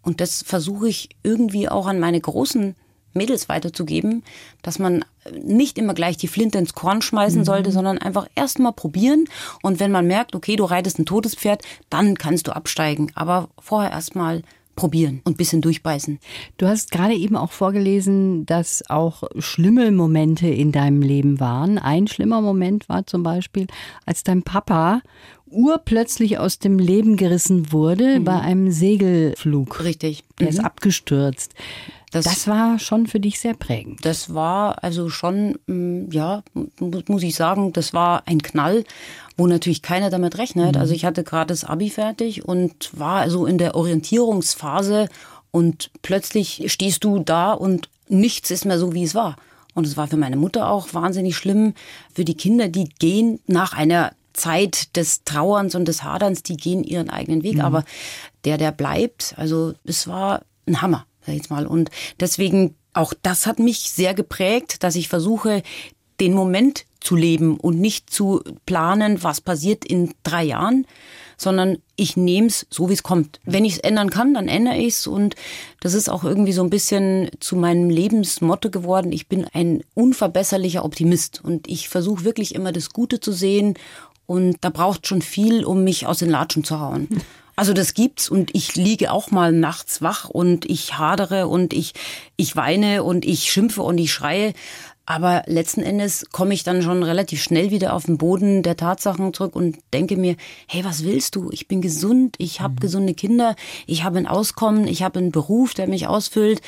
Und 0.02 0.22
das 0.22 0.44
versuche 0.44 0.88
ich 0.88 1.10
irgendwie 1.24 1.68
auch 1.68 1.88
an 1.88 2.00
meine 2.00 2.20
großen 2.20 2.76
Mädels 3.14 3.50
weiterzugeben, 3.50 4.24
dass 4.62 4.80
man 4.80 5.04
nicht 5.34 5.78
immer 5.78 5.94
gleich 5.94 6.18
die 6.18 6.28
Flinte 6.28 6.60
ins 6.60 6.74
Korn 6.74 7.02
schmeißen 7.02 7.42
mhm. 7.42 7.46
sollte, 7.46 7.72
sondern 7.72 7.98
einfach 7.98 8.28
erstmal 8.36 8.74
probieren. 8.74 9.26
Und 9.64 9.80
wenn 9.80 9.92
man 9.92 10.08
merkt, 10.08 10.36
okay, 10.36 10.56
du 10.56 10.64
reitest 10.66 11.00
ein 11.00 11.06
totes 11.06 11.36
Pferd, 11.36 11.64
dann 11.90 12.18
kannst 12.18 12.48
du 12.48 12.56
absteigen. 12.56 13.12
Aber 13.16 13.50
vorher 13.60 13.92
erstmal 13.92 14.44
probieren 14.78 15.20
und 15.26 15.36
bisschen 15.36 15.60
durchbeißen. 15.60 16.20
Du 16.58 16.68
hast 16.68 16.92
gerade 16.92 17.16
eben 17.16 17.36
auch 17.36 17.52
vorgelesen, 17.52 18.46
dass 18.46 18.90
auch 18.90 19.24
schlimme 19.38 19.92
Momente 19.92 20.48
in 20.48 20.72
deinem 20.72 21.02
Leben 21.02 21.42
waren. 21.42 21.78
Ein 21.78 22.08
schlimmer 22.08 22.40
Moment 22.40 22.88
war 22.88 23.06
zum 23.06 23.24
Beispiel, 23.24 23.68
als 24.06 24.24
dein 24.24 24.44
Papa 24.44 25.02
urplötzlich 25.50 26.38
aus 26.38 26.60
dem 26.60 26.80
Leben 26.80 27.18
gerissen 27.18 27.72
wurde 27.72 28.20
mhm. 28.20 28.24
bei 28.24 28.40
einem 28.40 28.72
Segelflug. 28.72 29.84
Richtig. 29.84 30.24
Er 30.40 30.44
mhm. 30.44 30.50
ist 30.50 30.60
abgestürzt. 30.60 31.54
Das, 32.12 32.24
das, 32.24 32.48
war 32.48 32.80
schon 32.80 33.06
für 33.08 33.20
dich 33.20 33.40
sehr 33.40 33.54
prägend. 33.54 34.06
Das 34.06 34.34
war 34.34 34.84
also 34.84 35.10
schon, 35.10 35.60
mm, 35.68 36.10
ja, 36.12 36.42
muss 37.08 37.24
ich 37.24 37.36
sagen, 37.36 37.74
das 37.74 37.94
war 37.94 38.24
ein 38.26 38.42
Knall, 38.42 38.86
wo 39.36 39.46
natürlich 39.46 39.82
keiner 39.82 40.10
damit 40.10 40.38
rechnet. 40.38 40.76
Mhm. 40.76 40.82
Also 40.82 40.94
ich 40.94 41.04
hatte 41.04 41.24
gerade 41.24 41.48
das 41.48 41.66
Abi 41.66 41.90
fertig 41.90 42.46
und 42.46 42.98
war 42.98 43.20
also 43.20 43.46
in 43.46 43.58
der 43.58 43.76
Orientierungsphase 43.76 45.10
und 45.52 45.92
plötzlich 46.02 46.72
stehst 46.72 47.04
du 47.04 47.20
da 47.20 47.52
und 47.52 47.90
nichts 48.08 48.52
ist 48.52 48.66
mehr 48.66 48.80
so, 48.80 48.94
wie 48.94 49.04
es 49.04 49.14
war. 49.14 49.36
Und 49.74 49.86
es 49.86 49.98
war 49.98 50.08
für 50.08 50.18
meine 50.18 50.38
Mutter 50.38 50.70
auch 50.70 50.94
wahnsinnig 50.94 51.36
schlimm. 51.36 51.74
Für 52.14 52.24
die 52.24 52.38
Kinder, 52.38 52.70
die 52.70 52.86
gehen 53.00 53.40
nach 53.48 53.74
einer 53.74 54.14
Zeit 54.32 54.96
des 54.96 55.24
Trauerns 55.26 55.76
und 55.76 55.86
des 55.86 56.04
Haderns, 56.04 56.42
die 56.42 56.56
gehen 56.56 56.84
ihren 56.84 57.10
eigenen 57.10 57.44
Weg. 57.44 57.56
Mhm. 57.56 57.62
Aber 57.62 57.84
der, 58.46 58.58
der 58.58 58.72
bleibt, 58.72 59.34
also 59.38 59.74
es 59.84 60.08
war 60.08 60.44
ein 60.66 60.82
Hammer 60.82 61.06
jetzt 61.34 61.50
mal. 61.50 61.68
Und 61.68 61.90
deswegen, 62.20 62.76
auch 62.94 63.14
das 63.22 63.46
hat 63.46 63.60
mich 63.60 63.80
sehr 63.92 64.14
geprägt, 64.14 64.84
dass 64.84 64.96
ich 64.96 65.08
versuche, 65.08 65.64
den 66.20 66.34
Moment 66.34 66.86
zu 67.00 67.16
leben 67.16 67.58
und 67.58 67.80
nicht 67.80 68.10
zu 68.10 68.42
planen, 68.66 69.24
was 69.24 69.40
passiert 69.40 69.86
in 69.86 70.14
drei 70.24 70.44
Jahren, 70.44 70.88
sondern 71.38 71.78
ich 71.96 72.18
nehme 72.18 72.48
es 72.48 72.66
so, 72.72 72.90
wie 72.90 72.94
es 72.94 73.04
kommt. 73.04 73.40
Wenn 73.46 73.66
ich 73.66 73.74
es 73.74 73.80
ändern 73.80 74.10
kann, 74.10 74.34
dann 74.34 74.48
ändere 74.48 74.78
ich 74.78 74.96
es. 74.96 75.08
Und 75.08 75.36
das 75.80 75.94
ist 75.94 76.10
auch 76.10 76.24
irgendwie 76.24 76.54
so 76.54 76.64
ein 76.64 76.72
bisschen 76.72 77.30
zu 77.40 77.56
meinem 77.56 77.90
Lebensmotto 77.90 78.72
geworden. 78.72 79.12
Ich 79.12 79.28
bin 79.28 79.46
ein 79.54 79.84
unverbesserlicher 79.94 80.84
Optimist 80.84 81.44
und 81.44 81.68
ich 81.68 81.90
versuche 81.90 82.24
wirklich 82.24 82.56
immer 82.56 82.72
das 82.72 82.90
Gute 82.90 83.20
zu 83.20 83.32
sehen. 83.32 83.76
Und 84.26 84.58
da 84.62 84.70
braucht 84.70 85.08
schon 85.08 85.22
viel, 85.22 85.64
um 85.64 85.84
mich 85.84 86.08
aus 86.08 86.18
den 86.20 86.30
Latschen 86.30 86.64
zu 86.64 86.80
hauen. 86.80 87.08
Also 87.58 87.74
das 87.74 87.96
gibt's 87.96 88.30
und 88.30 88.54
ich 88.54 88.76
liege 88.76 89.12
auch 89.12 89.32
mal 89.32 89.52
nachts 89.52 90.04
wach 90.04 90.30
und 90.30 90.70
ich 90.70 91.00
hadere 91.00 91.48
und 91.48 91.74
ich, 91.74 91.94
ich 92.36 92.56
weine 92.56 93.02
und 93.02 93.26
ich 93.26 93.52
schimpfe 93.52 93.82
und 93.82 93.98
ich 93.98 94.14
schreie. 94.14 94.54
Aber 95.08 95.44
letzten 95.48 95.82
Endes 95.82 96.28
komme 96.32 96.54
ich 96.54 96.64
dann 96.64 96.84
schon 96.84 97.02
relativ 97.02 97.42
schnell 97.42 97.72
wieder 97.72 97.94
auf 97.94 98.06
den 98.06 98.20
Boden 98.20 98.62
der 98.62 98.78
Tatsachen 98.78 99.34
zurück 99.34 99.56
und 99.56 99.78
denke 99.92 100.18
mir, 100.18 100.36
hey, 100.68 100.84
was 100.86 101.04
willst 101.04 101.36
du? 101.36 101.50
Ich 101.50 101.68
bin 101.68 101.82
gesund, 101.82 102.36
ich 102.38 102.62
habe 102.62 102.74
mhm. 102.74 102.80
gesunde 102.80 103.14
Kinder, 103.16 103.56
ich 103.88 104.04
habe 104.04 104.20
ein 104.20 104.28
Auskommen, 104.28 104.86
ich 104.86 105.02
habe 105.02 105.18
einen 105.18 105.32
Beruf, 105.32 105.74
der 105.74 105.88
mich 105.88 106.08
ausfüllt. 106.08 106.62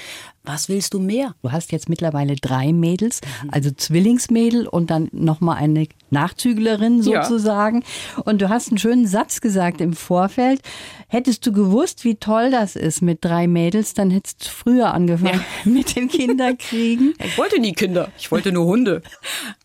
Was 0.44 0.70
willst 0.70 0.94
du 0.94 1.00
mehr? 1.00 1.36
Du 1.42 1.52
hast 1.52 1.72
jetzt 1.72 1.90
mittlerweile 1.90 2.36
drei 2.36 2.72
Mädels, 2.72 3.22
also 3.50 3.72
Zwillingsmädel 3.72 4.68
und 4.68 4.90
dann 4.90 5.10
nochmal 5.12 5.58
eine 5.58 5.88
Nachzüglerin 6.12 7.04
sozusagen. 7.04 7.82
Ja. 8.16 8.24
Und 8.24 8.42
du 8.42 8.50
hast 8.50 8.70
einen 8.70 8.78
schönen 8.78 9.06
Satz 9.06 9.42
gesagt 9.42 9.82
im 9.82 9.94
Vorfeld. 9.94 10.62
Hättest 11.08 11.46
du 11.46 11.52
gewusst, 11.52 12.04
wie 12.04 12.16
toll 12.16 12.52
das 12.52 12.76
ist 12.76 13.02
mit 13.02 13.24
drei 13.24 13.48
Mädels, 13.48 13.94
dann 13.94 14.12
hättest 14.12 14.46
du 14.46 14.50
früher 14.50 14.94
angefangen 14.94 15.44
ja. 15.66 15.72
mit 15.72 15.96
den 15.96 16.08
Kinderkriegen. 16.08 17.14
Ich 17.24 17.38
wollte 17.38 17.60
nie 17.60 17.74
Kinder, 17.74 18.10
ich 18.18 18.32
wollte 18.32 18.52
nur 18.52 18.66
Hunde. 18.66 19.02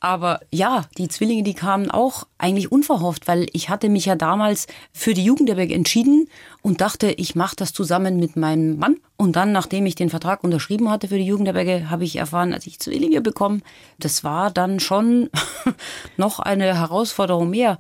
Aber 0.01 0.41
ja, 0.53 0.85
die 0.99 1.09
Zwillinge, 1.09 1.45
die 1.45 1.55
kamen 1.55 1.91
auch 1.91 2.27
eigentlich 2.39 2.73
unverhofft, 2.73 3.29
weil 3.29 3.47
ich 3.53 3.69
hatte 3.69 3.89
mich 3.89 4.07
ja 4.07 4.17
damals 4.17 4.67
für 4.93 5.15
die 5.15 5.25
Jugendherberge 5.25 5.75
entschieden 5.75 6.29
und 6.63 6.81
dachte, 6.81 7.11
ich 7.11 7.35
mache 7.35 7.57
das 7.57 7.73
zusammen 7.73 8.19
mit 8.19 8.37
meinem 8.37 8.79
Mann. 8.79 8.97
Und 9.17 9.37
dann, 9.37 9.53
nachdem 9.53 9.87
ich 9.87 9.95
den 9.95 10.11
Vertrag 10.11 10.43
unterschrieben 10.43 10.64
hatte 10.69 11.09
für 11.09 11.19
die 11.19 11.27
Jugendherberge, 11.27 11.91
habe 11.91 12.05
ich 12.05 12.17
erfahren, 12.17 12.53
als 12.53 12.67
ich 12.67 12.79
Zwillinge 12.81 13.21
bekommen. 13.21 13.63
Das 13.99 14.25
war 14.25 14.51
dann 14.51 14.81
schon 14.81 15.31
noch 16.17 16.39
eine 16.39 16.79
Herausforderung 16.79 17.51
mehr. 17.51 17.79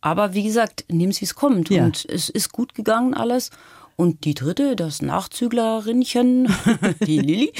Aber 0.00 0.34
wie 0.34 0.42
gesagt, 0.42 0.84
nimm 0.88 1.10
es, 1.10 1.20
wie 1.20 1.24
es 1.24 1.34
kommt. 1.34 1.70
Ja. 1.70 1.84
Und 1.84 2.04
es 2.08 2.28
ist 2.28 2.52
gut 2.52 2.74
gegangen 2.74 3.14
alles. 3.14 3.50
Und 3.96 4.24
die 4.24 4.34
dritte, 4.34 4.74
das 4.76 5.02
Nachzüglerinchen, 5.02 6.52
die 7.06 7.20
Lilly, 7.20 7.52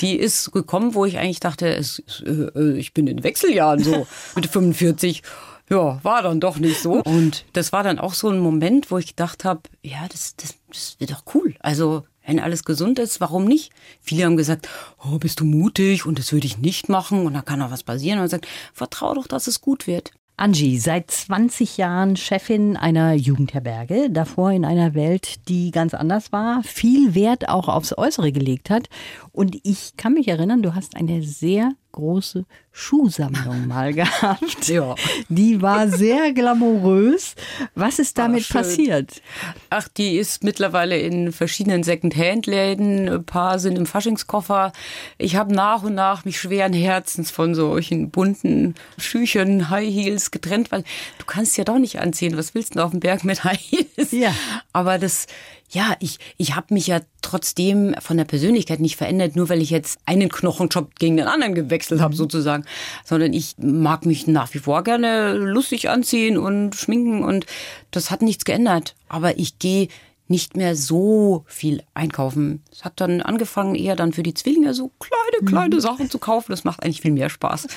die 0.00 0.16
ist 0.16 0.52
gekommen, 0.52 0.94
wo 0.94 1.04
ich 1.04 1.18
eigentlich 1.18 1.40
dachte, 1.40 1.74
es, 1.74 2.02
äh, 2.24 2.72
ich 2.72 2.94
bin 2.94 3.06
in 3.06 3.24
Wechseljahren 3.24 3.82
so 3.82 4.06
mit 4.34 4.46
45 4.46 5.22
ja, 5.68 6.02
war 6.02 6.22
dann 6.22 6.40
doch 6.40 6.58
nicht 6.58 6.80
so. 6.80 6.94
Und 6.94 7.44
das 7.52 7.72
war 7.72 7.84
dann 7.84 8.00
auch 8.00 8.14
so 8.14 8.28
ein 8.28 8.40
Moment, 8.40 8.90
wo 8.90 8.98
ich 8.98 9.08
gedacht 9.08 9.44
habe, 9.44 9.62
ja, 9.82 10.06
das, 10.10 10.34
das, 10.36 10.56
das 10.68 10.96
wird 10.98 11.12
doch 11.12 11.22
cool. 11.34 11.54
Also 11.60 12.04
wenn 12.30 12.38
alles 12.38 12.64
gesund 12.64 13.00
ist, 13.00 13.20
warum 13.20 13.44
nicht? 13.44 13.72
Viele 14.00 14.24
haben 14.24 14.36
gesagt, 14.36 14.68
oh, 15.04 15.18
bist 15.18 15.40
du 15.40 15.44
mutig 15.44 16.06
und 16.06 16.16
das 16.16 16.32
würde 16.32 16.46
ich 16.46 16.58
nicht 16.58 16.88
machen 16.88 17.26
und 17.26 17.34
da 17.34 17.42
kann 17.42 17.60
auch 17.60 17.72
was 17.72 17.82
passieren. 17.82 18.18
Und 18.18 18.22
man 18.22 18.28
sagt, 18.28 18.46
vertrau 18.72 19.14
doch, 19.14 19.26
dass 19.26 19.48
es 19.48 19.60
gut 19.60 19.88
wird. 19.88 20.12
Angie, 20.36 20.78
seit 20.78 21.10
20 21.10 21.76
Jahren 21.76 22.16
Chefin 22.16 22.76
einer 22.76 23.14
Jugendherberge, 23.14 24.10
davor 24.10 24.52
in 24.52 24.64
einer 24.64 24.94
Welt, 24.94 25.48
die 25.48 25.72
ganz 25.72 25.92
anders 25.92 26.30
war, 26.30 26.62
viel 26.62 27.16
Wert 27.16 27.48
auch 27.48 27.68
aufs 27.68 27.98
Äußere 27.98 28.30
gelegt 28.30 28.70
hat. 28.70 28.88
Und 29.32 29.58
ich 29.64 29.96
kann 29.96 30.14
mich 30.14 30.28
erinnern, 30.28 30.62
du 30.62 30.74
hast 30.74 30.96
eine 30.96 31.22
sehr 31.22 31.72
große 31.92 32.44
Schuhsammlung 32.72 33.66
mal 33.66 33.92
gehabt. 33.94 34.68
Ja. 34.68 34.94
Die 35.28 35.60
war 35.60 35.88
sehr 35.88 36.32
glamourös. 36.32 37.34
Was 37.74 37.98
ist 37.98 38.16
damit 38.18 38.46
Ach, 38.48 38.54
passiert? 38.54 39.22
Ach, 39.70 39.88
die 39.88 40.16
ist 40.16 40.44
mittlerweile 40.44 40.98
in 40.98 41.32
verschiedenen 41.32 41.82
Second-Hand-Läden. 41.82 43.08
Ein 43.08 43.24
paar 43.24 43.58
sind 43.58 43.76
im 43.76 43.86
Faschingskoffer. 43.86 44.72
Ich 45.18 45.36
habe 45.36 45.52
nach 45.54 45.82
und 45.82 45.94
nach 45.94 46.24
mich 46.24 46.40
schweren 46.40 46.72
Herzens 46.72 47.30
von 47.30 47.54
solchen 47.54 48.10
bunten 48.10 48.74
Schüchen, 48.98 49.70
High 49.70 49.92
Heels 49.92 50.30
getrennt, 50.30 50.70
weil 50.72 50.84
du 51.18 51.24
kannst 51.26 51.56
ja 51.58 51.64
doch 51.64 51.78
nicht 51.78 51.98
anziehen. 51.98 52.36
Was 52.36 52.54
willst 52.54 52.70
du 52.70 52.74
denn 52.74 52.82
auf 52.82 52.92
dem 52.92 53.00
Berg 53.00 53.24
mit 53.24 53.44
High 53.44 53.60
Heels? 53.60 54.12
Ja. 54.12 54.34
Aber 54.72 54.98
das 54.98 55.26
ja, 55.70 55.94
ich, 56.00 56.18
ich 56.36 56.56
habe 56.56 56.74
mich 56.74 56.88
ja 56.88 57.00
trotzdem 57.22 57.94
von 58.00 58.16
der 58.16 58.24
Persönlichkeit 58.24 58.80
nicht 58.80 58.96
verändert, 58.96 59.36
nur 59.36 59.48
weil 59.48 59.62
ich 59.62 59.70
jetzt 59.70 60.00
einen 60.04 60.28
Knochenjob 60.28 60.96
gegen 60.98 61.16
den 61.16 61.28
anderen 61.28 61.54
gewechselt 61.54 62.00
habe, 62.00 62.14
mhm. 62.14 62.18
sozusagen. 62.18 62.64
Sondern 63.04 63.32
ich 63.32 63.54
mag 63.58 64.04
mich 64.04 64.26
nach 64.26 64.52
wie 64.52 64.58
vor 64.58 64.82
gerne 64.82 65.32
lustig 65.34 65.88
anziehen 65.88 66.36
und 66.36 66.74
schminken 66.74 67.22
und 67.22 67.46
das 67.92 68.10
hat 68.10 68.20
nichts 68.20 68.44
geändert. 68.44 68.96
Aber 69.08 69.38
ich 69.38 69.58
gehe 69.60 69.88
nicht 70.26 70.56
mehr 70.56 70.74
so 70.74 71.44
viel 71.46 71.82
einkaufen. 71.94 72.62
Es 72.72 72.84
hat 72.84 73.00
dann 73.00 73.20
angefangen, 73.20 73.74
eher 73.74 73.96
dann 73.96 74.12
für 74.12 74.22
die 74.22 74.34
Zwillinge 74.34 74.74
so 74.74 74.90
kleine, 74.98 75.44
kleine 75.44 75.76
mhm. 75.76 75.80
Sachen 75.80 76.10
zu 76.10 76.18
kaufen. 76.18 76.52
Das 76.52 76.64
macht 76.64 76.82
eigentlich 76.82 77.00
viel 77.00 77.12
mehr 77.12 77.30
Spaß. 77.30 77.68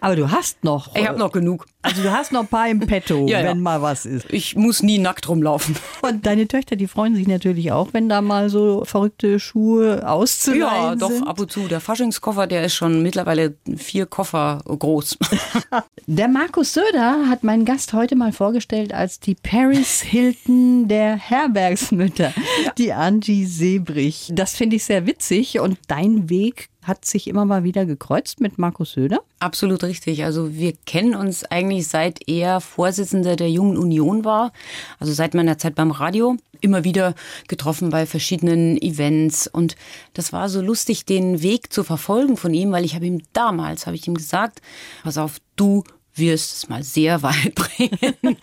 Aber 0.00 0.16
du 0.16 0.30
hast 0.30 0.64
noch. 0.64 0.94
Ich 0.94 1.06
habe 1.06 1.18
noch 1.18 1.32
genug. 1.32 1.66
Also 1.82 2.02
du 2.02 2.12
hast 2.12 2.32
noch 2.32 2.40
ein 2.42 2.46
paar 2.46 2.68
im 2.68 2.80
Petto, 2.80 3.26
ja, 3.28 3.38
wenn 3.38 3.46
ja. 3.46 3.54
mal 3.54 3.82
was 3.82 4.06
ist. 4.06 4.32
Ich 4.32 4.54
muss 4.54 4.82
nie 4.82 4.98
nackt 4.98 5.28
rumlaufen. 5.28 5.76
Und 6.02 6.24
deine 6.26 6.46
Töchter, 6.46 6.76
die 6.76 6.86
freuen 6.86 7.16
sich 7.16 7.26
natürlich 7.26 7.72
auch, 7.72 7.88
wenn 7.92 8.08
da 8.08 8.20
mal 8.20 8.50
so 8.50 8.84
verrückte 8.84 9.40
Schuhe 9.40 10.08
auszuleihen 10.08 10.62
Ja, 10.62 10.94
doch, 10.94 11.10
sind. 11.10 11.26
ab 11.26 11.40
und 11.40 11.50
zu. 11.50 11.66
Der 11.68 11.80
Faschingskoffer, 11.80 12.46
der 12.46 12.64
ist 12.64 12.74
schon 12.74 13.02
mittlerweile 13.02 13.54
vier 13.76 14.06
Koffer 14.06 14.62
groß. 14.66 15.18
Der 16.06 16.26
Markus 16.26 16.72
Söder 16.72 17.28
hat 17.28 17.44
meinen 17.44 17.64
Gast 17.64 17.92
heute 17.92 18.16
mal 18.16 18.32
vorgestellt 18.32 18.92
als 18.92 19.20
die 19.20 19.36
Paris 19.36 20.00
Hilton 20.00 20.88
der 20.88 21.16
Herbergsmütter, 21.16 22.32
ja. 22.64 22.72
die 22.76 22.92
Angie 22.92 23.46
Sebrich. 23.46 24.30
Das 24.32 24.56
finde 24.56 24.76
ich 24.76 24.84
sehr 24.84 25.06
witzig 25.06 25.60
und 25.60 25.78
dein 25.86 26.28
Weg 26.28 26.70
hat 26.82 27.04
sich 27.04 27.28
immer 27.28 27.44
mal 27.44 27.64
wieder 27.64 27.86
gekreuzt 27.86 28.40
mit 28.40 28.58
Markus 28.58 28.92
Söder? 28.92 29.20
Absolut 29.38 29.84
richtig. 29.84 30.24
Also 30.24 30.54
wir 30.54 30.72
kennen 30.86 31.14
uns 31.14 31.44
eigentlich 31.44 31.86
seit 31.86 32.28
er 32.28 32.60
Vorsitzender 32.60 33.36
der 33.36 33.50
Jungen 33.50 33.78
Union 33.78 34.24
war, 34.24 34.52
also 34.98 35.12
seit 35.12 35.34
meiner 35.34 35.58
Zeit 35.58 35.74
beim 35.74 35.92
Radio, 35.92 36.36
immer 36.60 36.84
wieder 36.84 37.14
getroffen 37.48 37.90
bei 37.90 38.06
verschiedenen 38.06 38.80
Events 38.80 39.46
und 39.46 39.76
das 40.14 40.32
war 40.32 40.48
so 40.48 40.60
lustig, 40.60 41.04
den 41.04 41.42
Weg 41.42 41.72
zu 41.72 41.84
verfolgen 41.84 42.36
von 42.36 42.54
ihm, 42.54 42.72
weil 42.72 42.84
ich 42.84 42.94
habe 42.94 43.06
ihm 43.06 43.22
damals, 43.32 43.86
habe 43.86 43.96
ich 43.96 44.06
ihm 44.06 44.14
gesagt, 44.14 44.60
pass 45.02 45.18
auf, 45.18 45.38
du 45.56 45.84
wirst 46.14 46.52
es 46.56 46.68
mal 46.68 46.82
sehr 46.82 47.22
weit 47.22 47.54
bringen. 47.54 48.36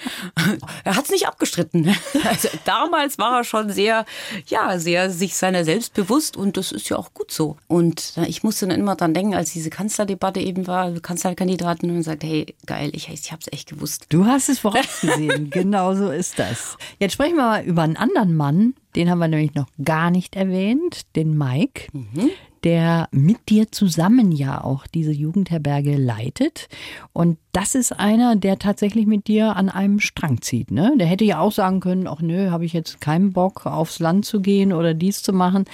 er 0.83 0.95
hat 0.95 1.05
es 1.05 1.11
nicht 1.11 1.27
abgestritten. 1.27 1.95
Also 2.27 2.49
damals 2.65 3.17
war 3.17 3.39
er 3.39 3.43
schon 3.43 3.69
sehr, 3.69 4.05
ja, 4.47 4.79
sehr 4.79 5.09
sich 5.09 5.35
seiner 5.35 5.63
selbst 5.63 5.93
bewusst 5.93 6.37
und 6.37 6.57
das 6.57 6.71
ist 6.71 6.89
ja 6.89 6.97
auch 6.97 7.13
gut 7.13 7.31
so. 7.31 7.57
Und 7.67 8.13
ich 8.27 8.43
musste 8.43 8.67
dann 8.67 8.79
immer 8.79 8.95
dran 8.95 9.13
denken, 9.13 9.35
als 9.35 9.53
diese 9.53 9.69
Kanzlerdebatte 9.69 10.39
eben 10.39 10.67
war, 10.67 10.91
Kanzlerkandidaten 10.99 11.89
und 11.91 12.03
sagt, 12.03 12.23
hey, 12.23 12.55
geil, 12.65 12.89
ich, 12.93 13.09
ich 13.09 13.31
habe 13.31 13.41
es 13.45 13.53
echt 13.53 13.69
gewusst. 13.69 14.07
Du 14.09 14.25
hast 14.25 14.49
es 14.49 14.59
vorausgesehen. 14.59 15.49
genau 15.51 15.95
so 15.95 16.09
ist 16.09 16.39
das. 16.39 16.77
Jetzt 16.99 17.13
sprechen 17.13 17.35
wir 17.35 17.43
mal 17.43 17.63
über 17.63 17.83
einen 17.83 17.97
anderen 17.97 18.35
Mann, 18.35 18.73
den 18.95 19.09
haben 19.09 19.19
wir 19.19 19.27
nämlich 19.27 19.53
noch 19.53 19.67
gar 19.83 20.09
nicht 20.09 20.35
erwähnt, 20.35 21.01
den 21.15 21.37
Mike. 21.37 21.87
Mhm 21.93 22.31
der 22.63 23.07
mit 23.11 23.49
dir 23.49 23.71
zusammen 23.71 24.31
ja 24.31 24.63
auch 24.63 24.87
diese 24.87 25.11
Jugendherberge 25.11 25.95
leitet. 25.95 26.67
Und 27.13 27.37
das 27.51 27.73
ist 27.73 27.91
einer, 27.91 28.35
der 28.35 28.59
tatsächlich 28.59 29.07
mit 29.07 29.27
dir 29.27 29.55
an 29.55 29.69
einem 29.69 29.99
Strang 29.99 30.41
zieht. 30.41 30.69
Ne? 30.69 30.93
Der 30.97 31.07
hätte 31.07 31.25
ja 31.25 31.39
auch 31.39 31.51
sagen 31.51 31.79
können, 31.79 32.07
ach 32.07 32.21
nö, 32.21 32.51
habe 32.51 32.65
ich 32.65 32.73
jetzt 32.73 33.01
keinen 33.01 33.33
Bock, 33.33 33.65
aufs 33.65 33.99
Land 33.99 34.25
zu 34.25 34.39
gehen 34.39 34.71
oder 34.71 34.93
dies 34.93 35.23
zu 35.23 35.33
machen. 35.33 35.65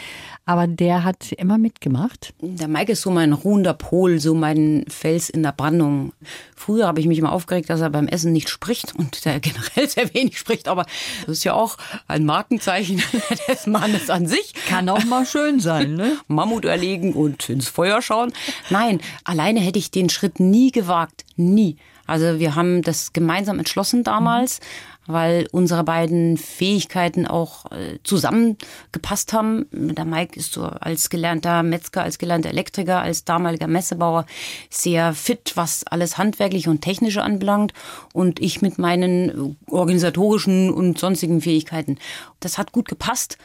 Aber 0.45 0.67
der 0.67 1.03
hat 1.03 1.31
immer 1.33 1.57
mitgemacht. 1.57 2.33
Der 2.39 2.67
Mike 2.67 2.91
ist 2.91 3.01
so 3.01 3.09
mein 3.09 3.33
ruhender 3.33 3.73
Pol, 3.73 4.19
so 4.19 4.35
mein 4.35 4.85
Fels 4.87 5.29
in 5.29 5.43
der 5.43 5.51
Brandung. 5.51 6.13
Früher 6.55 6.87
habe 6.87 6.99
ich 6.99 7.07
mich 7.07 7.17
immer 7.17 7.31
aufgeregt, 7.31 7.69
dass 7.69 7.81
er 7.81 7.89
beim 7.89 8.07
Essen 8.07 8.31
nicht 8.31 8.49
spricht 8.49 8.95
und 8.95 9.25
der 9.25 9.39
generell 9.41 9.89
sehr 9.89 10.13
wenig 10.13 10.37
spricht. 10.37 10.67
Aber 10.67 10.85
das 11.25 11.37
ist 11.39 11.43
ja 11.43 11.53
auch 11.53 11.77
ein 12.07 12.25
Markenzeichen 12.25 13.01
des 13.49 13.67
Mannes 13.67 14.09
an 14.09 14.27
sich. 14.27 14.53
Kann 14.69 14.87
auch 14.87 15.03
mal 15.05 15.25
schön 15.25 15.59
sein, 15.59 15.95
ne? 15.95 16.17
Mammut 16.27 16.63
erlegen 16.63 17.13
und 17.13 17.49
ins 17.49 17.67
Feuer 17.67 18.01
schauen. 18.01 18.31
Nein, 18.69 19.01
alleine 19.23 19.59
hätte 19.59 19.79
ich 19.79 19.91
den 19.91 20.09
Schritt 20.09 20.39
nie 20.39 20.71
gewagt. 20.71 21.24
Nie. 21.37 21.77
Also 22.07 22.39
wir 22.39 22.55
haben 22.55 22.81
das 22.81 23.13
gemeinsam 23.13 23.57
entschlossen 23.59 24.03
damals, 24.03 24.59
mhm. 24.59 25.13
weil 25.13 25.47
unsere 25.51 25.83
beiden 25.83 26.37
Fähigkeiten 26.37 27.25
auch 27.25 27.71
äh, 27.71 27.97
zusammengepasst 28.03 29.33
haben. 29.33 29.65
Der 29.71 30.05
Mike 30.05 30.39
ist 30.39 30.53
so 30.53 30.63
als 30.63 31.09
gelernter 31.09 31.63
Metzger, 31.63 32.03
als 32.03 32.17
gelernter 32.17 32.49
Elektriker, 32.49 33.01
als 33.01 33.25
damaliger 33.25 33.67
Messebauer 33.67 34.25
sehr 34.69 35.13
fit, 35.13 35.53
was 35.55 35.85
alles 35.87 36.17
handwerkliche 36.17 36.69
und 36.69 36.81
technische 36.81 37.23
anbelangt. 37.23 37.73
Und 38.13 38.39
ich 38.39 38.61
mit 38.61 38.77
meinen 38.77 39.57
organisatorischen 39.67 40.71
und 40.71 40.99
sonstigen 40.99 41.41
Fähigkeiten. 41.41 41.97
Das 42.39 42.57
hat 42.57 42.71
gut 42.71 42.87
gepasst 42.87 43.37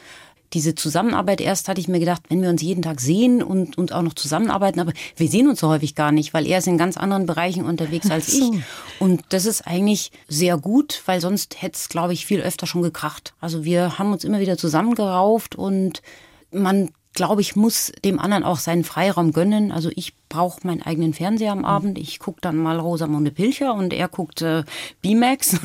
diese 0.52 0.74
Zusammenarbeit 0.74 1.40
erst 1.40 1.68
hatte 1.68 1.80
ich 1.80 1.88
mir 1.88 2.00
gedacht, 2.00 2.22
wenn 2.28 2.42
wir 2.42 2.50
uns 2.50 2.62
jeden 2.62 2.82
Tag 2.82 3.00
sehen 3.00 3.42
und, 3.42 3.78
und 3.78 3.92
auch 3.92 4.02
noch 4.02 4.14
zusammenarbeiten, 4.14 4.80
aber 4.80 4.92
wir 5.16 5.28
sehen 5.28 5.48
uns 5.48 5.60
so 5.60 5.68
häufig 5.68 5.94
gar 5.94 6.12
nicht, 6.12 6.34
weil 6.34 6.46
er 6.46 6.58
ist 6.58 6.66
in 6.66 6.78
ganz 6.78 6.96
anderen 6.96 7.26
Bereichen 7.26 7.64
unterwegs 7.64 8.10
als 8.10 8.28
ich. 8.32 8.50
Und 8.98 9.22
das 9.30 9.46
ist 9.46 9.66
eigentlich 9.66 10.10
sehr 10.28 10.58
gut, 10.58 11.02
weil 11.06 11.20
sonst 11.20 11.62
hätte 11.62 11.76
es, 11.76 11.88
glaube 11.88 12.12
ich, 12.12 12.26
viel 12.26 12.40
öfter 12.40 12.66
schon 12.66 12.82
gekracht. 12.82 13.34
Also 13.40 13.64
wir 13.64 13.98
haben 13.98 14.12
uns 14.12 14.24
immer 14.24 14.40
wieder 14.40 14.58
zusammengerauft 14.58 15.54
und 15.54 16.02
man 16.50 16.90
glaube 17.12 17.40
ich, 17.40 17.56
muss 17.56 17.92
dem 18.04 18.20
anderen 18.20 18.44
auch 18.44 18.58
seinen 18.58 18.84
Freiraum 18.84 19.32
gönnen. 19.32 19.72
Also 19.72 19.90
ich 19.94 20.14
brauche 20.28 20.64
meinen 20.66 20.82
eigenen 20.82 21.12
Fernseher 21.12 21.52
am 21.52 21.64
Abend. 21.64 21.98
Ich 21.98 22.20
gucke 22.20 22.40
dann 22.40 22.56
mal 22.56 22.78
Rosamunde 22.78 23.32
Pilcher 23.32 23.74
und 23.74 23.92
er 23.92 24.08
guckt 24.08 24.42
äh, 24.42 24.62
B-Max. 25.02 25.58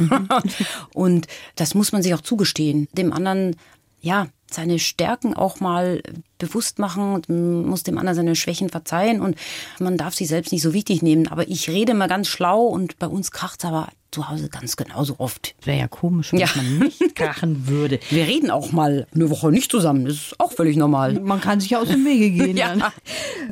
und 0.94 1.28
das 1.56 1.76
muss 1.76 1.92
man 1.92 2.02
sich 2.02 2.16
auch 2.16 2.22
zugestehen. 2.22 2.88
Dem 2.94 3.14
anderen 3.14 3.56
ja, 4.02 4.28
seine 4.52 4.80
Stärken 4.80 5.34
auch 5.34 5.60
mal 5.60 6.02
bewusst 6.38 6.80
machen 6.80 7.14
und 7.14 7.30
muss 7.30 7.84
dem 7.84 7.98
anderen 7.98 8.16
seine 8.16 8.36
Schwächen 8.36 8.70
verzeihen 8.70 9.22
und 9.22 9.36
man 9.80 9.98
darf 9.98 10.14
sich 10.14 10.28
selbst 10.28 10.52
nicht 10.52 10.62
so 10.62 10.74
wichtig 10.74 11.02
nehmen. 11.02 11.28
Aber 11.28 11.48
ich 11.48 11.70
rede 11.70 11.94
mal 11.94 12.08
ganz 12.08 12.28
schlau 12.28 12.64
und 12.64 13.00
bei 13.00 13.08
uns 13.08 13.32
kracht 13.32 13.60
es 13.60 13.66
aber 13.66 13.90
zu 14.12 14.30
Hause 14.30 14.48
ganz 14.48 14.78
genauso 14.78 15.16
oft. 15.18 15.56
Wäre 15.64 15.78
ja 15.78 15.88
komisch, 15.88 16.32
wenn 16.32 16.40
ja. 16.40 16.48
man 16.56 16.80
nicht 16.80 17.16
krachen 17.16 17.68
würde. 17.68 18.00
Wir 18.10 18.26
reden 18.26 18.50
auch 18.50 18.72
mal 18.72 19.08
eine 19.14 19.30
Woche 19.30 19.52
nicht 19.52 19.70
zusammen. 19.70 20.06
Das 20.06 20.16
ist 20.16 20.40
auch 20.40 20.54
völlig 20.54 20.78
normal. 20.78 21.20
Man 21.20 21.42
kann 21.42 21.60
sich 21.60 21.76
aus 21.76 21.90
dem 21.90 22.06
Wege 22.06 22.32
gehen. 22.32 22.58
ja. 22.58 22.94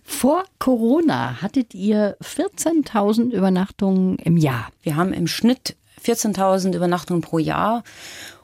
Vor 0.05 0.45
Corona 0.59 1.41
hattet 1.41 1.73
ihr 1.73 2.17
14.000 2.21 3.31
Übernachtungen 3.31 4.17
im 4.19 4.37
Jahr. 4.37 4.69
Wir 4.83 4.95
haben 4.95 5.11
im 5.11 5.27
Schnitt 5.27 5.75
14.000 6.05 6.75
Übernachtungen 6.75 7.21
pro 7.21 7.39
Jahr 7.39 7.83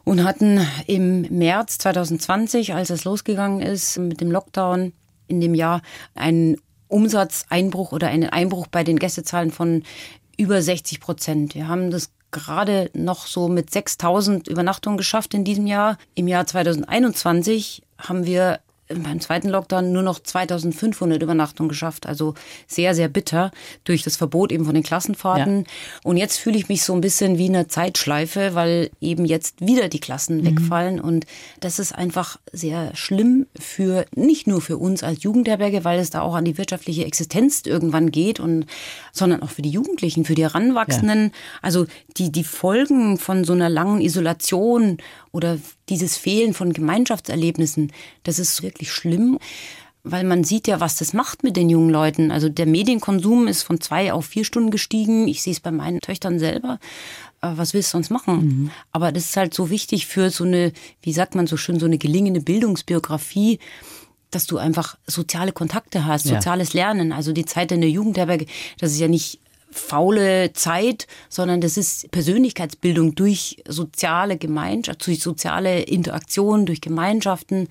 und 0.09 0.23
hatten 0.23 0.65
im 0.87 1.21
März 1.29 1.77
2020, 1.77 2.73
als 2.73 2.89
es 2.89 3.03
losgegangen 3.03 3.61
ist 3.61 3.99
mit 3.99 4.21
dem 4.21 4.31
Lockdown 4.31 4.91
in 5.27 5.39
dem 5.39 5.53
Jahr, 5.53 5.83
einen 6.15 6.57
Umsatzeinbruch 6.87 7.91
oder 7.91 8.07
einen 8.07 8.27
Einbruch 8.27 8.65
bei 8.65 8.83
den 8.83 8.97
Gästezahlen 8.97 9.51
von 9.51 9.83
über 10.35 10.63
60 10.63 10.99
Prozent. 10.99 11.53
Wir 11.53 11.67
haben 11.67 11.91
das 11.91 12.09
gerade 12.31 12.89
noch 12.95 13.27
so 13.27 13.49
mit 13.49 13.69
6000 13.69 14.47
Übernachtungen 14.47 14.97
geschafft 14.97 15.35
in 15.35 15.43
diesem 15.43 15.67
Jahr. 15.67 15.99
Im 16.15 16.27
Jahr 16.27 16.47
2021 16.47 17.83
haben 17.99 18.25
wir 18.25 18.61
beim 18.89 19.21
zweiten 19.21 19.49
Lockdown 19.49 19.91
nur 19.91 20.01
noch 20.01 20.19
2500 20.19 21.21
Übernachtungen 21.21 21.69
geschafft. 21.69 22.07
Also 22.07 22.33
sehr, 22.67 22.95
sehr 22.95 23.07
bitter 23.07 23.51
durch 23.83 24.01
das 24.01 24.17
Verbot 24.17 24.51
eben 24.51 24.65
von 24.65 24.73
den 24.73 24.83
Klassenfahrten. 24.83 25.59
Ja. 25.59 25.65
Und 26.03 26.17
jetzt 26.17 26.37
fühle 26.37 26.57
ich 26.57 26.69
mich 26.69 26.83
so 26.83 26.93
ein 26.93 27.01
bisschen 27.01 27.37
wie 27.37 27.45
in 27.45 27.55
einer 27.55 27.67
Zeitschleife, 27.67 28.55
weil 28.55 28.89
eben 28.99 29.25
jetzt 29.25 29.61
wieder 29.61 29.89
die 29.89 29.99
Klassen 29.99 30.37
mhm. 30.37 30.45
wegfallen. 30.45 30.99
Und 30.99 31.27
das 31.59 31.77
ist 31.77 31.93
einfach 31.93 32.39
sehr 32.51 32.95
schlimm 32.95 33.45
für, 33.59 34.05
nicht 34.15 34.47
nur 34.47 34.59
für 34.59 34.77
uns 34.77 35.03
als 35.03 35.21
Jugendherberge, 35.21 35.83
weil 35.83 35.99
es 35.99 36.09
da 36.09 36.21
auch 36.21 36.33
an 36.33 36.45
die 36.45 36.57
wirtschaftliche 36.57 37.05
Existenz 37.05 37.61
irgendwann 37.65 38.11
geht 38.11 38.39
und, 38.39 38.65
sondern 39.11 39.43
auch 39.43 39.51
für 39.51 39.61
die 39.61 39.69
Jugendlichen, 39.69 40.25
für 40.25 40.35
die 40.35 40.43
Heranwachsenden. 40.43 41.25
Ja. 41.25 41.31
Also 41.61 41.85
die, 42.17 42.31
die 42.31 42.43
Folgen 42.43 43.19
von 43.19 43.43
so 43.43 43.53
einer 43.53 43.69
langen 43.69 44.01
Isolation 44.01 44.97
oder 45.31 45.59
dieses 45.89 46.17
Fehlen 46.17 46.53
von 46.53 46.73
Gemeinschaftserlebnissen, 46.73 47.91
das 48.23 48.39
ist 48.39 48.61
wirklich 48.63 48.91
schlimm, 48.91 49.39
weil 50.03 50.23
man 50.23 50.43
sieht 50.43 50.67
ja, 50.67 50.79
was 50.79 50.95
das 50.95 51.13
macht 51.13 51.43
mit 51.43 51.57
den 51.57 51.69
jungen 51.69 51.89
Leuten. 51.89 52.31
Also 52.31 52.47
der 52.49 52.65
Medienkonsum 52.65 53.47
ist 53.47 53.63
von 53.63 53.81
zwei 53.81 54.13
auf 54.13 54.27
vier 54.27 54.45
Stunden 54.45 54.71
gestiegen. 54.71 55.27
Ich 55.27 55.41
sehe 55.41 55.53
es 55.53 55.59
bei 55.59 55.71
meinen 55.71 55.99
Töchtern 55.99 56.39
selber. 56.39 56.79
Äh, 57.41 57.51
was 57.55 57.73
willst 57.73 57.89
du 57.89 57.97
sonst 57.97 58.09
machen? 58.09 58.35
Mhm. 58.35 58.71
Aber 58.91 59.11
das 59.11 59.25
ist 59.25 59.37
halt 59.37 59.53
so 59.53 59.69
wichtig 59.69 60.07
für 60.07 60.29
so 60.29 60.45
eine, 60.45 60.71
wie 61.01 61.13
sagt 61.13 61.35
man 61.35 61.47
so 61.47 61.57
schön, 61.57 61.79
so 61.79 61.85
eine 61.85 61.97
gelingende 61.97 62.41
Bildungsbiografie 62.41 63.59
dass 64.31 64.45
du 64.45 64.57
einfach 64.57 64.95
soziale 65.07 65.51
Kontakte 65.51 66.05
hast, 66.05 66.27
soziales 66.27 66.73
ja. 66.73 66.81
Lernen. 66.81 67.11
Also 67.11 67.31
die 67.33 67.45
Zeit 67.45 67.71
in 67.71 67.81
der 67.81 67.89
Jugendherberge, 67.89 68.45
das 68.77 68.91
ist 68.91 68.99
ja 68.99 69.07
nicht 69.07 69.39
faule 69.71 70.53
Zeit, 70.53 71.07
sondern 71.29 71.61
das 71.61 71.77
ist 71.77 72.11
Persönlichkeitsbildung 72.11 73.15
durch 73.15 73.57
soziale 73.67 74.37
Gemeinschaft, 74.37 75.05
durch 75.05 75.21
soziale 75.21 75.81
Interaktion, 75.81 76.65
durch 76.65 76.81
Gemeinschaften 76.81 77.67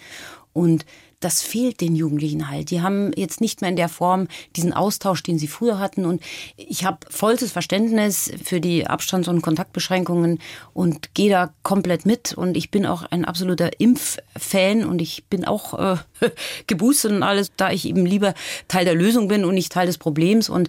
und 0.53 0.85
das 1.21 1.43
fehlt 1.43 1.81
den 1.81 1.97
Jugendlichen 1.97 2.49
halt. 2.49 2.71
Die 2.71 2.81
haben 2.81 3.11
jetzt 3.17 3.41
nicht 3.41 3.61
mehr 3.61 3.71
in 3.71 3.77
der 3.77 3.89
Form 3.89 4.29
diesen 4.55 4.73
Austausch, 4.73 5.23
den 5.23 5.39
sie 5.39 5.49
früher 5.49 5.81
hatten. 5.81 6.05
Und 6.05 6.23
ich 6.57 6.85
habe 6.85 6.99
vollstes 7.11 7.51
Verständnis 7.51 8.31
für 8.45 8.61
die 8.61 8.87
Abstands- 8.87 9.27
und 9.27 9.43
Kontaktbeschränkungen 9.43 10.39
und 10.75 11.15
gehe 11.15 11.31
da 11.31 11.53
komplett 11.65 12.07
mit. 12.07 12.35
Und 12.35 12.57
ich 12.57 12.71
bin 12.71 12.87
auch 12.87 13.03
ein 13.03 13.25
absoluter 13.25 13.81
Impffan 13.81 14.85
und 14.85 15.03
ich 15.03 15.25
bin 15.25 15.45
auch 15.45 15.97
äh, 15.97 15.97
geboostet 16.69 17.11
und 17.11 17.25
alles, 17.25 17.51
da 17.57 17.73
ich 17.73 17.87
eben 17.87 18.07
lieber 18.07 18.35
Teil 18.69 18.85
der 18.85 18.95
Lösung 18.95 19.27
bin 19.27 19.45
und 19.45 19.55
nicht 19.55 19.73
Teil 19.73 19.87
des 19.87 19.99
Problems. 19.99 20.49
Und 20.49 20.69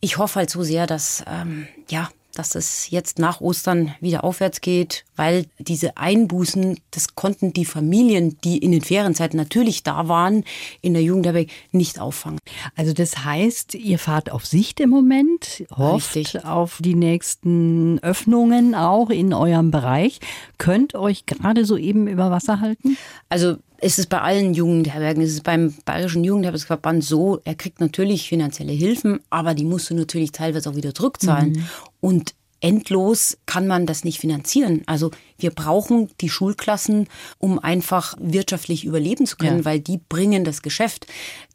ich 0.00 0.18
hoffe 0.18 0.36
halt 0.36 0.50
so 0.50 0.62
sehr, 0.62 0.86
dass 0.86 1.24
ähm, 1.26 1.66
ja, 1.88 2.08
dass 2.38 2.54
es 2.54 2.90
jetzt 2.90 3.18
nach 3.18 3.40
Ostern 3.40 3.94
wieder 4.00 4.24
aufwärts 4.24 4.60
geht, 4.60 5.04
weil 5.16 5.46
diese 5.58 5.96
Einbußen, 5.96 6.78
das 6.90 7.14
konnten 7.14 7.52
die 7.52 7.64
Familien, 7.64 8.38
die 8.42 8.58
in 8.58 8.72
den 8.72 8.82
Ferienzeiten 8.82 9.38
natürlich 9.38 9.82
da 9.82 10.08
waren, 10.08 10.44
in 10.82 10.92
der 10.92 11.02
Jugendherberge 11.02 11.50
nicht 11.72 11.98
auffangen. 11.98 12.38
Also 12.74 12.92
das 12.92 13.24
heißt, 13.24 13.74
ihr 13.74 13.98
fahrt 13.98 14.30
auf 14.30 14.46
Sicht 14.46 14.80
im 14.80 14.90
Moment, 14.90 15.64
hofft 15.74 16.14
Richtig. 16.14 16.44
auf 16.44 16.78
die 16.80 16.94
nächsten 16.94 17.98
Öffnungen 18.00 18.74
auch 18.74 19.10
in 19.10 19.32
eurem 19.32 19.70
Bereich, 19.70 20.20
könnt 20.58 20.94
euch 20.94 21.26
gerade 21.26 21.64
so 21.64 21.76
eben 21.76 22.06
über 22.06 22.30
Wasser 22.30 22.60
halten? 22.60 22.98
Also 23.28 23.56
ist 23.80 23.98
es 23.98 24.06
bei 24.06 24.20
allen 24.20 24.54
Jugendherbergen, 24.54 25.22
ist 25.22 25.32
es 25.32 25.40
beim 25.40 25.74
Bayerischen 25.84 26.24
Jugendherbergsverband 26.24 27.04
so, 27.04 27.40
er 27.44 27.54
kriegt 27.54 27.80
natürlich 27.80 28.28
finanzielle 28.28 28.72
Hilfen, 28.72 29.20
aber 29.30 29.54
die 29.54 29.64
musst 29.64 29.90
du 29.90 29.94
natürlich 29.94 30.32
teilweise 30.32 30.70
auch 30.70 30.76
wieder 30.76 30.94
zurückzahlen. 30.94 31.52
Mhm. 31.52 31.68
Und 32.00 32.34
endlos 32.60 33.38
kann 33.46 33.66
man 33.66 33.86
das 33.86 34.04
nicht 34.04 34.18
finanzieren. 34.18 34.82
Also 34.86 35.10
wir 35.38 35.50
brauchen 35.50 36.08
die 36.20 36.28
Schulklassen, 36.28 37.06
um 37.38 37.58
einfach 37.58 38.14
wirtschaftlich 38.18 38.84
überleben 38.84 39.26
zu 39.26 39.36
können, 39.36 39.58
ja. 39.58 39.64
weil 39.64 39.80
die 39.80 39.98
bringen 39.98 40.44
das 40.44 40.62
Geschäft. 40.62 41.06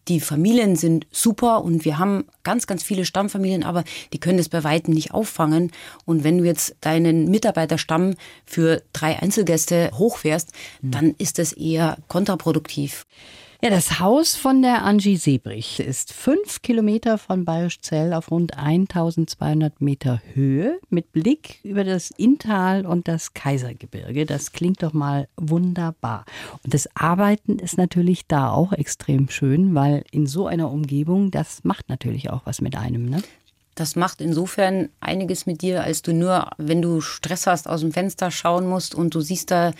Die 0.07 0.19
Familien 0.19 0.75
sind 0.75 1.05
super 1.11 1.63
und 1.63 1.85
wir 1.85 1.99
haben 1.99 2.25
ganz, 2.43 2.67
ganz 2.67 2.83
viele 2.83 3.05
Stammfamilien, 3.05 3.63
aber 3.63 3.83
die 4.13 4.19
können 4.19 4.37
das 4.37 4.49
bei 4.49 4.63
weitem 4.63 4.93
nicht 4.93 5.13
auffangen. 5.13 5.71
Und 6.05 6.23
wenn 6.23 6.39
du 6.39 6.43
jetzt 6.43 6.75
deinen 6.81 7.29
Mitarbeiterstamm 7.29 8.15
für 8.45 8.81
drei 8.93 9.19
Einzelgäste 9.21 9.91
hochfährst, 9.93 10.49
mhm. 10.81 10.91
dann 10.91 11.15
ist 11.17 11.37
das 11.37 11.53
eher 11.53 11.97
kontraproduktiv. 12.07 13.05
Ja, 13.63 13.69
das 13.69 13.99
Haus 13.99 14.35
von 14.35 14.63
der 14.63 14.83
Angie 14.83 15.17
Sebrich 15.17 15.79
ist 15.79 16.13
fünf 16.13 16.63
Kilometer 16.63 17.19
von 17.19 17.45
Bayerischzell 17.45 18.11
auf 18.11 18.31
rund 18.31 18.57
1200 18.57 19.81
Meter 19.81 20.19
Höhe 20.33 20.79
mit 20.89 21.11
Blick 21.11 21.59
über 21.61 21.83
das 21.83 22.09
Inntal 22.09 22.87
und 22.87 23.07
das 23.07 23.35
Kaisergebirge. 23.35 24.25
Das 24.25 24.51
klingt 24.51 24.81
doch 24.81 24.93
mal 24.93 25.27
wunderbar. 25.37 26.25
Und 26.63 26.73
das 26.73 26.89
Arbeiten 26.95 27.59
ist 27.59 27.77
natürlich 27.77 28.25
da 28.25 28.49
auch 28.49 28.73
extrem 28.73 29.29
schön, 29.29 29.75
weil 29.75 30.05
in 30.09 30.25
so 30.25 30.47
einer 30.47 30.71
Umgebung, 30.71 31.29
das 31.29 31.63
macht 31.63 31.87
natürlich 31.87 32.31
auch 32.31 32.41
was 32.45 32.61
mit 32.61 32.75
einem, 32.75 33.07
ne? 33.11 33.21
Das 33.75 33.95
macht 33.95 34.21
insofern 34.21 34.89
einiges 35.01 35.45
mit 35.45 35.61
dir, 35.61 35.83
als 35.83 36.01
du 36.01 36.13
nur, 36.13 36.49
wenn 36.57 36.81
du 36.81 36.99
Stress 36.99 37.45
hast, 37.45 37.69
aus 37.69 37.81
dem 37.81 37.91
Fenster 37.91 38.31
schauen 38.31 38.67
musst 38.67 38.95
und 38.95 39.13
du 39.13 39.21
siehst 39.21 39.51
da 39.51 39.71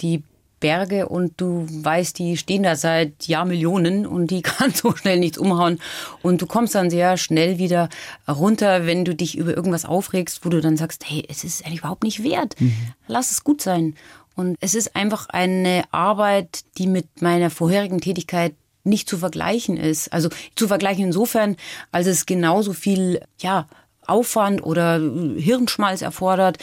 die 0.00 0.22
Berge 0.64 1.10
und 1.10 1.34
du 1.42 1.66
weißt, 1.68 2.18
die 2.18 2.38
stehen 2.38 2.62
da 2.62 2.74
seit 2.74 3.26
Jahrmillionen 3.26 4.06
und 4.06 4.28
die 4.28 4.40
kann 4.42 4.72
so 4.72 4.96
schnell 4.96 5.18
nichts 5.18 5.36
umhauen. 5.36 5.78
Und 6.22 6.40
du 6.40 6.46
kommst 6.46 6.74
dann 6.74 6.88
sehr 6.88 7.18
schnell 7.18 7.58
wieder 7.58 7.90
runter, 8.26 8.86
wenn 8.86 9.04
du 9.04 9.14
dich 9.14 9.36
über 9.36 9.54
irgendwas 9.54 9.84
aufregst, 9.84 10.42
wo 10.42 10.48
du 10.48 10.62
dann 10.62 10.78
sagst, 10.78 11.04
hey, 11.06 11.22
es 11.28 11.44
ist 11.44 11.66
eigentlich 11.66 11.80
überhaupt 11.80 12.02
nicht 12.02 12.22
wert. 12.22 12.58
Mhm. 12.58 12.74
Lass 13.08 13.30
es 13.30 13.44
gut 13.44 13.60
sein. 13.60 13.94
Und 14.36 14.56
es 14.60 14.74
ist 14.74 14.96
einfach 14.96 15.28
eine 15.28 15.84
Arbeit, 15.90 16.60
die 16.78 16.86
mit 16.86 17.20
meiner 17.20 17.50
vorherigen 17.50 18.00
Tätigkeit 18.00 18.54
nicht 18.84 19.06
zu 19.06 19.18
vergleichen 19.18 19.76
ist. 19.76 20.14
Also 20.14 20.30
zu 20.56 20.66
vergleichen 20.66 21.04
insofern, 21.04 21.56
als 21.92 22.06
es 22.06 22.24
genauso 22.24 22.72
viel, 22.72 23.20
ja, 23.38 23.66
Aufwand 24.06 24.62
oder 24.62 24.98
Hirnschmalz 24.98 26.02
erfordert, 26.02 26.58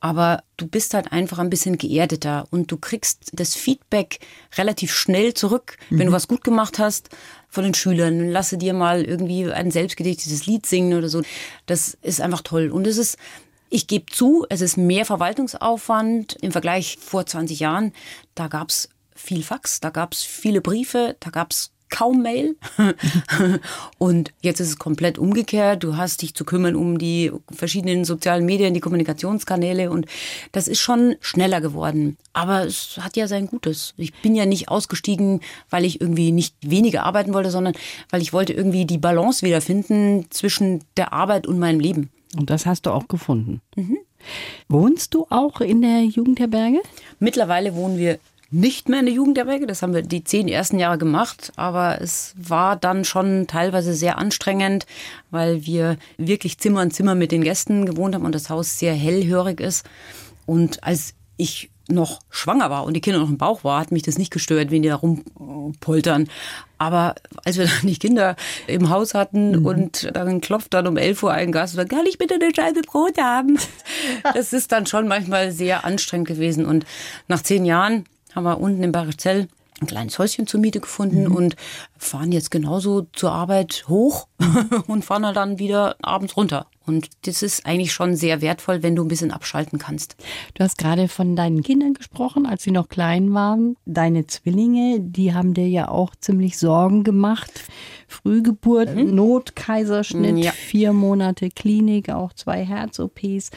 aber 0.00 0.42
du 0.56 0.66
bist 0.66 0.94
halt 0.94 1.12
einfach 1.12 1.38
ein 1.38 1.50
bisschen 1.50 1.78
geerdeter 1.78 2.46
und 2.50 2.70
du 2.70 2.76
kriegst 2.76 3.30
das 3.32 3.54
Feedback 3.54 4.20
relativ 4.56 4.94
schnell 4.94 5.34
zurück, 5.34 5.76
mhm. 5.90 5.98
wenn 5.98 6.06
du 6.06 6.10
mhm. 6.10 6.16
was 6.16 6.28
gut 6.28 6.44
gemacht 6.44 6.78
hast 6.78 7.10
von 7.48 7.64
den 7.64 7.74
Schülern. 7.74 8.30
Lasse 8.30 8.58
dir 8.58 8.74
mal 8.74 9.02
irgendwie 9.04 9.50
ein 9.50 9.70
selbstgedichtetes 9.70 10.46
Lied 10.46 10.66
singen 10.66 10.98
oder 10.98 11.08
so. 11.08 11.22
Das 11.66 11.96
ist 12.02 12.20
einfach 12.20 12.42
toll. 12.42 12.70
Und 12.70 12.86
es 12.86 12.98
ist, 12.98 13.18
ich 13.70 13.86
gebe 13.86 14.06
zu, 14.06 14.46
es 14.48 14.60
ist 14.60 14.76
mehr 14.76 15.04
Verwaltungsaufwand 15.04 16.36
im 16.40 16.52
Vergleich 16.52 16.98
vor 17.00 17.26
20 17.26 17.60
Jahren. 17.60 17.92
Da 18.34 18.48
gab 18.48 18.68
es 18.70 18.88
viel 19.14 19.42
Fax, 19.42 19.80
da 19.80 19.90
gab 19.90 20.12
es 20.12 20.22
viele 20.22 20.60
Briefe, 20.60 21.16
da 21.20 21.30
gab 21.30 21.52
es 21.52 21.72
kaum 21.90 22.22
Mail. 22.22 22.56
und 23.98 24.32
jetzt 24.40 24.60
ist 24.60 24.68
es 24.68 24.78
komplett 24.78 25.18
umgekehrt. 25.18 25.82
Du 25.82 25.96
hast 25.96 26.22
dich 26.22 26.34
zu 26.34 26.44
kümmern 26.44 26.76
um 26.76 26.98
die 26.98 27.32
verschiedenen 27.50 28.04
sozialen 28.04 28.44
Medien, 28.44 28.74
die 28.74 28.80
Kommunikationskanäle 28.80 29.90
und 29.90 30.06
das 30.52 30.68
ist 30.68 30.80
schon 30.80 31.16
schneller 31.20 31.60
geworden. 31.60 32.16
Aber 32.32 32.66
es 32.66 32.98
hat 33.00 33.16
ja 33.16 33.28
sein 33.28 33.46
Gutes. 33.46 33.94
Ich 33.96 34.12
bin 34.14 34.34
ja 34.34 34.46
nicht 34.46 34.68
ausgestiegen, 34.68 35.40
weil 35.70 35.84
ich 35.84 36.00
irgendwie 36.00 36.32
nicht 36.32 36.54
weniger 36.62 37.04
arbeiten 37.04 37.34
wollte, 37.34 37.50
sondern 37.50 37.74
weil 38.10 38.22
ich 38.22 38.32
wollte 38.32 38.52
irgendwie 38.52 38.84
die 38.84 38.98
Balance 38.98 39.44
wiederfinden 39.44 40.26
zwischen 40.30 40.84
der 40.96 41.12
Arbeit 41.12 41.46
und 41.46 41.58
meinem 41.58 41.80
Leben. 41.80 42.10
Und 42.36 42.50
das 42.50 42.66
hast 42.66 42.86
du 42.86 42.90
auch 42.90 43.08
gefunden. 43.08 43.60
Mhm. 43.76 43.98
Wohnst 44.68 45.14
du 45.14 45.26
auch 45.30 45.60
in 45.60 45.82
der 45.82 46.02
Jugendherberge? 46.02 46.82
Mittlerweile 47.18 47.74
wohnen 47.74 47.98
wir 47.98 48.18
nicht 48.50 48.88
mehr 48.88 49.00
in 49.00 49.06
der 49.06 49.14
Jugendherberge. 49.14 49.66
Das 49.66 49.82
haben 49.82 49.94
wir 49.94 50.02
die 50.02 50.24
zehn 50.24 50.48
ersten 50.48 50.78
Jahre 50.78 50.98
gemacht. 50.98 51.52
Aber 51.56 52.00
es 52.00 52.34
war 52.36 52.76
dann 52.76 53.04
schon 53.04 53.46
teilweise 53.46 53.94
sehr 53.94 54.18
anstrengend, 54.18 54.86
weil 55.30 55.66
wir 55.66 55.96
wirklich 56.16 56.58
Zimmer 56.58 56.80
an 56.80 56.90
Zimmer 56.90 57.14
mit 57.14 57.32
den 57.32 57.42
Gästen 57.42 57.86
gewohnt 57.86 58.14
haben 58.14 58.24
und 58.24 58.34
das 58.34 58.50
Haus 58.50 58.78
sehr 58.78 58.94
hellhörig 58.94 59.60
ist. 59.60 59.84
Und 60.46 60.84
als 60.84 61.14
ich 61.36 61.70
noch 61.88 62.20
schwanger 62.30 62.70
war 62.70 62.84
und 62.84 62.94
die 62.94 63.00
Kinder 63.00 63.20
noch 63.20 63.28
im 63.28 63.38
Bauch 63.38 63.62
war, 63.62 63.80
hat 63.80 63.92
mich 63.92 64.02
das 64.02 64.18
nicht 64.18 64.32
gestört, 64.32 64.70
wenn 64.70 64.82
die 64.82 64.88
da 64.88 64.96
rumpoltern. 64.96 66.28
Aber 66.78 67.14
als 67.44 67.58
wir 67.58 67.66
dann 67.80 67.86
die 67.86 67.98
Kinder 67.98 68.36
im 68.66 68.90
Haus 68.90 69.14
hatten 69.14 69.60
mhm. 69.60 69.66
und 69.66 70.16
dann 70.16 70.40
klopft 70.40 70.74
dann 70.74 70.86
um 70.86 70.96
11 70.96 71.22
Uhr 71.22 71.32
ein 71.32 71.52
Gast 71.52 71.74
und 71.74 71.78
sagt, 71.78 71.90
kann 71.90 72.06
ich 72.06 72.18
bitte 72.18 72.34
eine 72.34 72.52
Scheibe 72.54 72.82
Brot 72.82 73.18
haben? 73.18 73.58
das 74.34 74.52
ist 74.52 74.72
dann 74.72 74.86
schon 74.86 75.08
manchmal 75.08 75.52
sehr 75.52 75.84
anstrengend 75.84 76.28
gewesen. 76.28 76.66
Und 76.66 76.84
nach 77.28 77.42
zehn 77.42 77.64
Jahren 77.64 78.04
haben 78.36 78.44
wir 78.44 78.60
unten 78.60 78.84
im 78.84 78.92
Barizell 78.92 79.48
ein 79.80 79.86
kleines 79.86 80.18
Häuschen 80.18 80.46
zur 80.46 80.60
Miete 80.60 80.80
gefunden 80.80 81.24
mhm. 81.24 81.34
und 81.34 81.56
fahren 81.98 82.32
jetzt 82.32 82.50
genauso 82.50 83.06
zur 83.12 83.32
Arbeit 83.32 83.84
hoch 83.88 84.28
und 84.86 85.04
fahren 85.04 85.34
dann 85.34 85.58
wieder 85.58 85.96
abends 86.02 86.36
runter. 86.36 86.66
Und 86.86 87.08
das 87.26 87.42
ist 87.42 87.66
eigentlich 87.66 87.92
schon 87.92 88.14
sehr 88.14 88.40
wertvoll, 88.40 88.82
wenn 88.82 88.94
du 88.94 89.04
ein 89.04 89.08
bisschen 89.08 89.32
abschalten 89.32 89.78
kannst. 89.78 90.16
Du 90.54 90.62
hast 90.62 90.78
gerade 90.78 91.08
von 91.08 91.34
deinen 91.34 91.62
Kindern 91.62 91.94
gesprochen, 91.94 92.46
als 92.46 92.62
sie 92.62 92.70
noch 92.70 92.88
klein 92.88 93.34
waren. 93.34 93.76
Deine 93.86 94.26
Zwillinge, 94.28 95.00
die 95.00 95.34
haben 95.34 95.52
dir 95.52 95.68
ja 95.68 95.88
auch 95.88 96.14
ziemlich 96.14 96.58
Sorgen 96.58 97.02
gemacht. 97.02 97.64
Frühgeburt, 98.06 98.94
mhm. 98.94 99.14
Notkaiserschnitt, 99.14 100.38
ja. 100.38 100.52
vier 100.52 100.92
Monate 100.92 101.50
Klinik, 101.50 102.08
auch 102.10 102.32
zwei 102.32 102.64
Herz-OPs. 102.64 103.50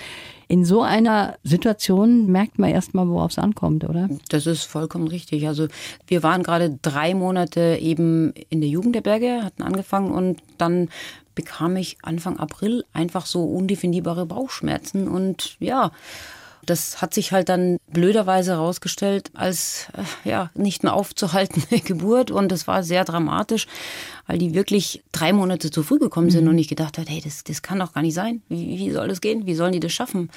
In 0.52 0.66
so 0.66 0.82
einer 0.82 1.38
Situation 1.44 2.26
merkt 2.26 2.58
man 2.58 2.72
erstmal, 2.72 3.08
worauf 3.08 3.30
es 3.30 3.38
ankommt, 3.38 3.84
oder? 3.88 4.10
Das 4.30 4.48
ist 4.48 4.64
vollkommen 4.64 5.08
richtig. 5.08 5.48
Also 5.48 5.68
wir 6.08 6.24
waren 6.24 6.42
gerade 6.42 6.80
drei 6.82 7.14
Monate 7.14 7.78
eben 7.80 8.34
in 8.50 8.60
der 8.60 8.70
Jugend 8.70 8.96
der 8.96 9.02
Berge, 9.02 9.44
hatten 9.44 9.62
angefangen 9.62 10.12
und 10.12 10.42
dann 10.58 10.90
bekam 11.36 11.76
ich 11.76 11.98
Anfang 12.02 12.40
April 12.40 12.84
einfach 12.94 13.28
so 13.28 13.44
undefinierbare 13.44 14.26
Bauchschmerzen 14.26 15.08
und 15.08 15.56
ja, 15.60 15.92
das 16.70 17.02
hat 17.02 17.14
sich 17.14 17.32
halt 17.32 17.50
dann 17.50 17.78
blöderweise 17.92 18.52
herausgestellt 18.52 19.32
als 19.34 19.88
äh, 19.94 20.30
ja 20.30 20.50
nicht 20.54 20.84
mehr 20.84 20.94
aufzuhaltende 20.94 21.80
Geburt 21.84 22.32
und 22.32 22.52
das 22.52 22.68
war 22.68 22.84
sehr 22.84 23.06
dramatisch, 23.06 23.68
weil 24.28 24.38
die 24.38 24.54
wirklich 24.54 25.04
drei 25.12 25.34
Monate 25.34 25.72
zu 25.72 25.84
früh 25.84 26.00
gekommen 26.00 26.30
sind 26.30 26.46
mhm. 26.46 26.52
und 26.52 26.58
ich 26.58 26.68
gedacht 26.68 26.98
hat, 26.98 27.10
hey, 27.10 27.22
das, 27.24 27.44
das 27.44 27.62
kann 27.62 27.80
doch 27.80 27.94
gar 27.94 28.02
nicht 28.02 28.14
sein. 28.14 28.42
Wie, 28.50 28.78
wie 28.78 28.92
soll 28.92 29.08
das 29.08 29.22
gehen? 29.22 29.46
Wie 29.46 29.56
sollen 29.56 29.74
die 29.74 29.80
das 29.80 29.94
schaffen? 29.94 30.30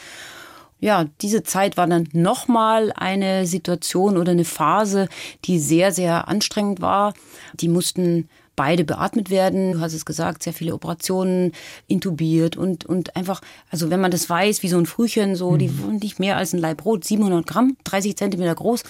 Ja, 0.81 1.07
diese 1.21 1.45
Zeit 1.45 1.77
war 1.77 1.87
dann 1.87 2.09
nochmal 2.13 2.93
eine 2.97 3.47
Situation 3.47 4.17
oder 4.17 4.33
eine 4.33 4.45
Phase, 4.45 5.09
die 5.45 5.61
sehr, 5.61 5.93
sehr 5.93 6.27
anstrengend 6.27 6.81
war. 6.81 7.15
Die 7.55 7.69
mussten 7.69 8.29
beide 8.57 8.85
beatmet 8.85 9.31
werden. 9.31 9.73
Du 9.73 9.81
hast 9.81 9.95
es 9.95 10.05
gesagt, 10.05 10.43
sehr 10.43 10.53
viele 10.53 10.75
Operationen, 10.75 11.53
intubiert 11.87 12.57
und, 12.57 12.85
und 12.85 13.17
einfach, 13.17 13.41
also 13.71 13.91
wenn 13.91 14.01
man 14.01 14.11
das 14.11 14.29
weiß, 14.29 14.63
wie 14.63 14.69
so 14.69 14.79
ein 14.79 14.87
Frühchen, 14.87 15.37
so, 15.37 15.53
mhm. 15.53 15.59
die 15.59 15.83
wollen 15.83 15.97
nicht 15.97 16.19
mehr 16.19 16.37
als 16.37 16.53
ein 16.53 16.59
Leib 16.59 16.79
Brot, 16.79 17.05
700 17.05 17.47
Gramm, 17.47 17.77
30 17.85 18.17
Zentimeter 18.17 18.55
groß. 18.55 18.85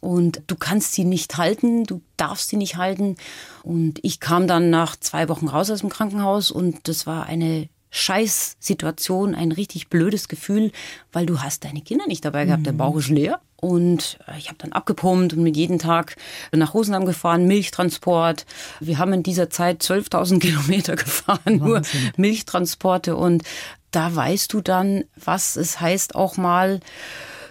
Und 0.00 0.42
du 0.46 0.56
kannst 0.56 0.92
sie 0.92 1.04
nicht 1.04 1.36
halten, 1.36 1.84
du 1.84 2.00
darfst 2.16 2.50
sie 2.50 2.56
nicht 2.56 2.76
halten. 2.76 3.16
Und 3.62 3.98
ich 4.02 4.20
kam 4.20 4.46
dann 4.46 4.70
nach 4.70 4.96
zwei 4.96 5.28
Wochen 5.28 5.48
raus 5.48 5.70
aus 5.70 5.80
dem 5.80 5.88
Krankenhaus 5.88 6.50
und 6.50 6.86
das 6.88 7.06
war 7.06 7.26
eine 7.26 7.68
Scheißsituation, 7.90 9.34
ein 9.34 9.52
richtig 9.52 9.88
blödes 9.88 10.28
Gefühl, 10.28 10.70
weil 11.12 11.24
du 11.24 11.40
hast 11.40 11.64
deine 11.64 11.80
Kinder 11.80 12.06
nicht 12.06 12.24
dabei 12.24 12.44
gehabt, 12.44 12.66
der 12.66 12.74
mhm. 12.74 12.78
Bauch 12.78 12.96
ist 12.96 13.08
leer. 13.08 13.40
Und 13.56 14.18
äh, 14.26 14.38
ich 14.38 14.48
habe 14.48 14.58
dann 14.58 14.72
abgepumpt 14.72 15.32
und 15.32 15.42
mit 15.42 15.56
jedem 15.56 15.78
Tag 15.78 16.16
nach 16.52 16.74
Rosenheim 16.74 17.06
gefahren, 17.06 17.46
Milchtransport. 17.46 18.46
Wir 18.80 18.98
haben 18.98 19.12
in 19.12 19.22
dieser 19.22 19.50
Zeit 19.50 19.82
12.000 19.82 20.38
Kilometer 20.40 20.96
gefahren, 20.96 21.60
Wahnsinn. 21.60 21.66
nur 21.66 21.82
Milchtransporte. 22.16 23.16
Und 23.16 23.42
da 23.90 24.14
weißt 24.14 24.52
du 24.52 24.60
dann, 24.60 25.04
was 25.16 25.56
es 25.56 25.80
heißt, 25.80 26.14
auch 26.14 26.36
mal 26.36 26.80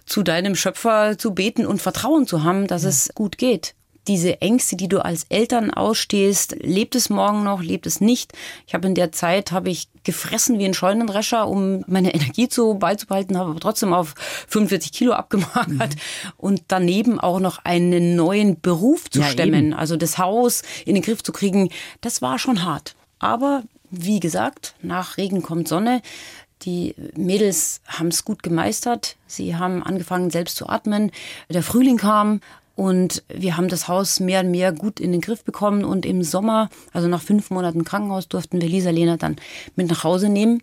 zu 0.06 0.22
deinem 0.22 0.56
Schöpfer 0.56 1.18
zu 1.18 1.34
beten 1.34 1.66
und 1.66 1.82
Vertrauen 1.82 2.28
zu 2.28 2.44
haben, 2.44 2.68
dass 2.68 2.84
ja. 2.84 2.90
es 2.90 3.10
gut 3.16 3.38
geht 3.38 3.74
diese 4.08 4.42
Ängste, 4.42 4.76
die 4.76 4.88
du 4.88 5.04
als 5.04 5.26
Eltern 5.30 5.72
ausstehst, 5.72 6.56
lebt 6.62 6.96
es 6.96 7.10
morgen 7.10 7.44
noch, 7.44 7.62
lebt 7.62 7.86
es 7.86 8.02
nicht. 8.02 8.34
Ich 8.68 8.74
habe 8.74 8.88
in 8.88 8.96
der 8.96 9.12
Zeit 9.12 9.52
habe 9.52 9.70
ich 9.70 9.88
gefressen 10.04 10.60
wie 10.60 10.66
ein 10.66 10.74
Scheunenrescher, 10.74 11.48
um 11.48 11.84
meine 11.88 12.14
Energie 12.14 12.48
zu 12.48 12.76
beizubehalten, 12.76 13.38
habe 13.38 13.52
aber 13.52 13.60
trotzdem 13.60 13.94
auf 13.94 14.16
45 14.48 14.92
Kilo 14.92 15.14
abgemagert 15.14 15.96
mhm. 15.96 16.32
und 16.38 16.62
daneben 16.68 17.20
auch 17.20 17.40
noch 17.40 17.66
einen 17.66 18.16
neuen 18.16 18.62
Beruf 18.62 19.10
zu 19.10 19.20
ja, 19.20 19.28
stemmen, 19.28 19.68
eben. 19.68 19.74
also 19.74 19.98
das 19.98 20.18
Haus 20.18 20.62
in 20.86 20.96
den 20.96 21.04
Griff 21.04 21.24
zu 21.24 21.32
kriegen. 21.32 21.70
Das 22.02 22.22
war 22.22 22.40
schon 22.40 22.64
hart. 22.64 22.96
Aber 23.20 23.64
wie 23.90 24.20
gesagt, 24.20 24.76
nach 24.82 25.18
Regen 25.18 25.42
kommt 25.42 25.68
Sonne. 25.68 26.02
Die 26.64 26.96
Mädels 27.16 27.82
haben 27.88 28.08
es 28.08 28.26
gut 28.26 28.44
gemeistert. 28.44 29.18
Sie 29.28 29.56
haben 29.56 29.84
angefangen, 29.84 30.30
selbst 30.30 30.56
zu 30.56 30.68
atmen. 30.70 31.12
Der 31.50 31.64
Frühling 31.64 31.98
kam 31.98 32.42
und 32.76 33.24
wir 33.30 33.56
haben 33.56 33.70
das 33.70 33.88
Haus 33.88 34.20
mehr 34.20 34.42
und 34.42 34.52
mehr 34.52 34.72
gut 34.72 35.00
in 35.00 35.12
den 35.12 35.22
Griff 35.22 35.44
bekommen. 35.44 35.84
Und 35.84 36.06
im 36.06 36.24
Sommer, 36.24 36.70
also 36.92 37.08
nach 37.08 37.22
fünf 37.22 37.50
Monaten 37.50 37.84
Krankenhaus, 37.84 38.28
durften 38.28 38.62
wir 38.62 38.68
Lisa 38.68 38.90
Lena 38.90 39.18
dann 39.18 39.38
mit 39.76 39.90
nach 39.90 40.04
Hause 40.04 40.30
nehmen. 40.30 40.62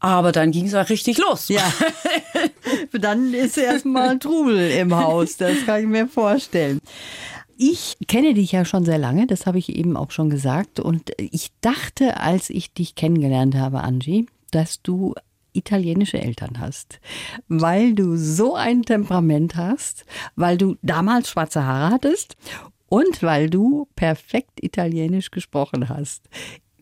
Aber 0.00 0.32
dann 0.32 0.50
ging 0.50 0.66
es 0.66 0.74
auch 0.74 0.88
richtig 0.88 1.18
los. 1.18 1.48
Ja. 1.48 1.62
dann 2.92 3.34
ist 3.34 3.58
erstmal 3.58 4.18
Trubel 4.18 4.70
im 4.70 4.94
Haus. 4.94 5.36
Das 5.36 5.64
kann 5.66 5.82
ich 5.82 5.86
mir 5.86 6.08
vorstellen. 6.08 6.80
Ich 7.56 7.98
kenne 8.08 8.32
dich 8.32 8.52
ja 8.52 8.64
schon 8.64 8.86
sehr 8.86 8.96
lange, 8.96 9.26
das 9.26 9.44
habe 9.44 9.58
ich 9.58 9.76
eben 9.76 9.94
auch 9.94 10.12
schon 10.12 10.30
gesagt. 10.30 10.80
Und 10.80 11.12
ich 11.18 11.50
dachte, 11.60 12.18
als 12.18 12.48
ich 12.48 12.72
dich 12.72 12.94
kennengelernt 12.94 13.54
habe, 13.54 13.82
Angie, 13.82 14.26
dass 14.50 14.82
du 14.82 15.14
italienische 15.52 16.20
Eltern 16.20 16.60
hast, 16.60 17.00
weil 17.48 17.94
du 17.94 18.16
so 18.16 18.54
ein 18.54 18.82
Temperament 18.82 19.56
hast, 19.56 20.04
weil 20.36 20.56
du 20.56 20.76
damals 20.82 21.30
schwarze 21.30 21.64
Haare 21.64 21.94
hattest 21.94 22.36
und 22.88 23.22
weil 23.22 23.50
du 23.50 23.88
perfekt 23.96 24.62
italienisch 24.62 25.30
gesprochen 25.30 25.88
hast. 25.88 26.28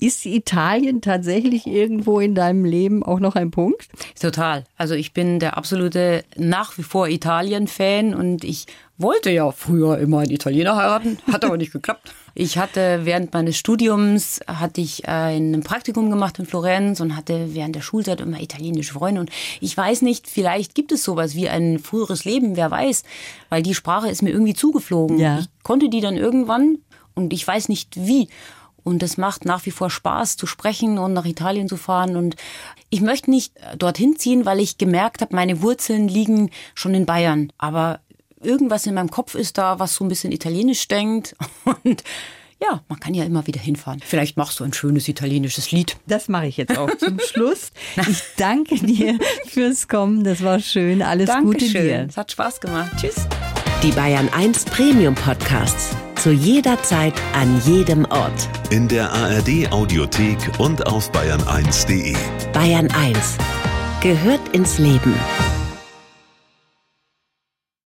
Ist 0.01 0.27
Italien 0.27 1.01
tatsächlich 1.01 1.67
irgendwo 1.67 2.21
in 2.21 2.37
deinem 2.37 2.65
Leben 2.65 3.03
auch 3.03 3.19
noch 3.19 3.35
ein 3.35 3.51
Punkt? 3.51 3.89
Total. 4.21 4.63
Also 4.77 4.95
ich 4.95 5.13
bin 5.13 5.41
der 5.41 5.57
absolute 5.57 6.25
nach 6.37 6.79
wie 6.79 6.85
vor 6.85 7.09
Italien-Fan 7.09 8.15
und 8.15 8.45
ich 8.45 8.67
wollte 8.97 9.31
ja 9.31 9.51
früher 9.51 9.99
immer 9.99 10.21
einen 10.21 10.31
Italiener 10.31 10.77
heiraten, 10.77 11.19
hat 11.33 11.45
aber 11.45 11.57
nicht 11.57 11.73
geklappt. 11.73 12.15
Ich 12.41 12.57
hatte 12.57 13.01
während 13.03 13.33
meines 13.33 13.57
Studiums 13.57 14.39
hatte 14.47 14.81
ich 14.81 15.09
ein 15.09 15.61
Praktikum 15.65 16.09
gemacht 16.09 16.39
in 16.39 16.47
Florenz 16.47 17.01
und 17.01 17.17
hatte 17.17 17.53
während 17.53 17.75
der 17.75 17.81
Schulzeit 17.81 18.21
immer 18.21 18.41
italienische 18.41 18.93
Freunde 18.93 19.23
und 19.23 19.31
ich 19.61 19.77
weiß 19.77 20.03
nicht, 20.03 20.29
vielleicht 20.29 20.77
gibt 20.77 20.93
es 20.93 21.03
sowas 21.03 21.35
wie 21.35 21.49
ein 21.49 21.81
früheres 21.81 22.25
Leben, 22.25 22.55
wer 22.55 22.71
weiß, 22.71 23.03
weil 23.49 23.65
die 23.65 23.75
Sprache 23.75 24.09
ist 24.09 24.23
mir 24.23 24.31
irgendwie 24.31 24.55
zugeflogen. 24.55 25.19
Ja. 25.19 25.41
Ich 25.41 25.49
konnte 25.65 25.89
die 25.89 26.01
dann 26.01 26.17
irgendwann 26.17 26.79
und 27.17 27.33
ich 27.33 27.45
weiß 27.45 27.69
nicht 27.69 27.97
wie. 27.97 28.29
Und 28.85 29.03
es 29.03 29.17
macht 29.17 29.45
nach 29.45 29.67
wie 29.67 29.73
vor 29.73 29.91
Spaß 29.91 30.37
zu 30.37 30.47
sprechen 30.47 30.97
und 30.99 31.15
nach 31.15 31.27
Italien 31.27 31.69
zu 31.69 31.77
fahren. 31.77 32.17
Und 32.17 32.37
ich 32.89 33.01
möchte 33.01 33.31
nicht 33.31 33.53
dorthin 33.77 34.17
ziehen, 34.17 34.47
weil 34.47 34.61
ich 34.61 34.79
gemerkt 34.79 35.23
habe, 35.23 35.35
meine 35.35 35.61
Wurzeln 35.61 36.07
liegen 36.07 36.51
schon 36.75 36.95
in 36.95 37.05
Bayern. 37.05 37.53
Aber 37.59 37.99
irgendwas 38.43 38.87
in 38.87 38.95
meinem 38.95 39.11
Kopf 39.11 39.35
ist 39.35 39.59
da, 39.59 39.79
was 39.79 39.95
so 39.95 40.05
ein 40.05 40.09
bisschen 40.09 40.33
italienisch 40.33 40.89
denkt. 40.89 41.37
Und 41.85 42.05
ja, 42.61 42.83
man 42.89 42.99
kann 42.99 43.15
ja 43.15 43.25
immer 43.25 43.47
wieder 43.47 43.61
hinfahren. 43.61 44.01
Vielleicht 44.05 44.37
machst 44.37 44.59
du 44.59 44.65
ein 44.65 44.73
schönes 44.73 45.07
italienisches 45.07 45.71
Lied. 45.71 45.97
Das 46.07 46.29
mache 46.29 46.47
ich 46.47 46.57
jetzt 46.57 46.77
auch 46.77 46.91
zum 46.99 47.21
Schluss. 47.21 47.71
Ich 48.09 48.23
danke 48.37 48.75
dir 48.77 49.19
fürs 49.47 49.87
Kommen. 49.87 50.25
Das 50.25 50.43
war 50.43 50.59
schön. 50.59 51.03
Alles 51.03 51.27
Dankeschön. 51.27 51.69
Gute 51.69 51.83
dir. 51.83 52.07
Es 52.09 52.17
hat 52.17 52.33
Spaß 52.33 52.61
gemacht. 52.61 52.91
Tschüss. 53.01 53.27
Die 53.83 53.93
Bayern 53.93 54.29
1 54.31 54.65
Premium 54.65 55.15
Podcasts. 55.15 55.97
Zu 56.17 56.33
jeder 56.33 56.83
Zeit, 56.83 57.15
an 57.33 57.63
jedem 57.65 58.05
Ort. 58.07 58.49
In 58.71 58.89
der 58.89 59.13
ARD 59.13 59.71
Audiothek 59.71 60.39
und 60.59 60.85
auf 60.89 61.13
bayern1.de. 61.13 62.17
Bayern 62.53 62.91
1 62.91 63.37
gehört 64.03 64.41
ins 64.49 64.79
Leben. 64.79 65.15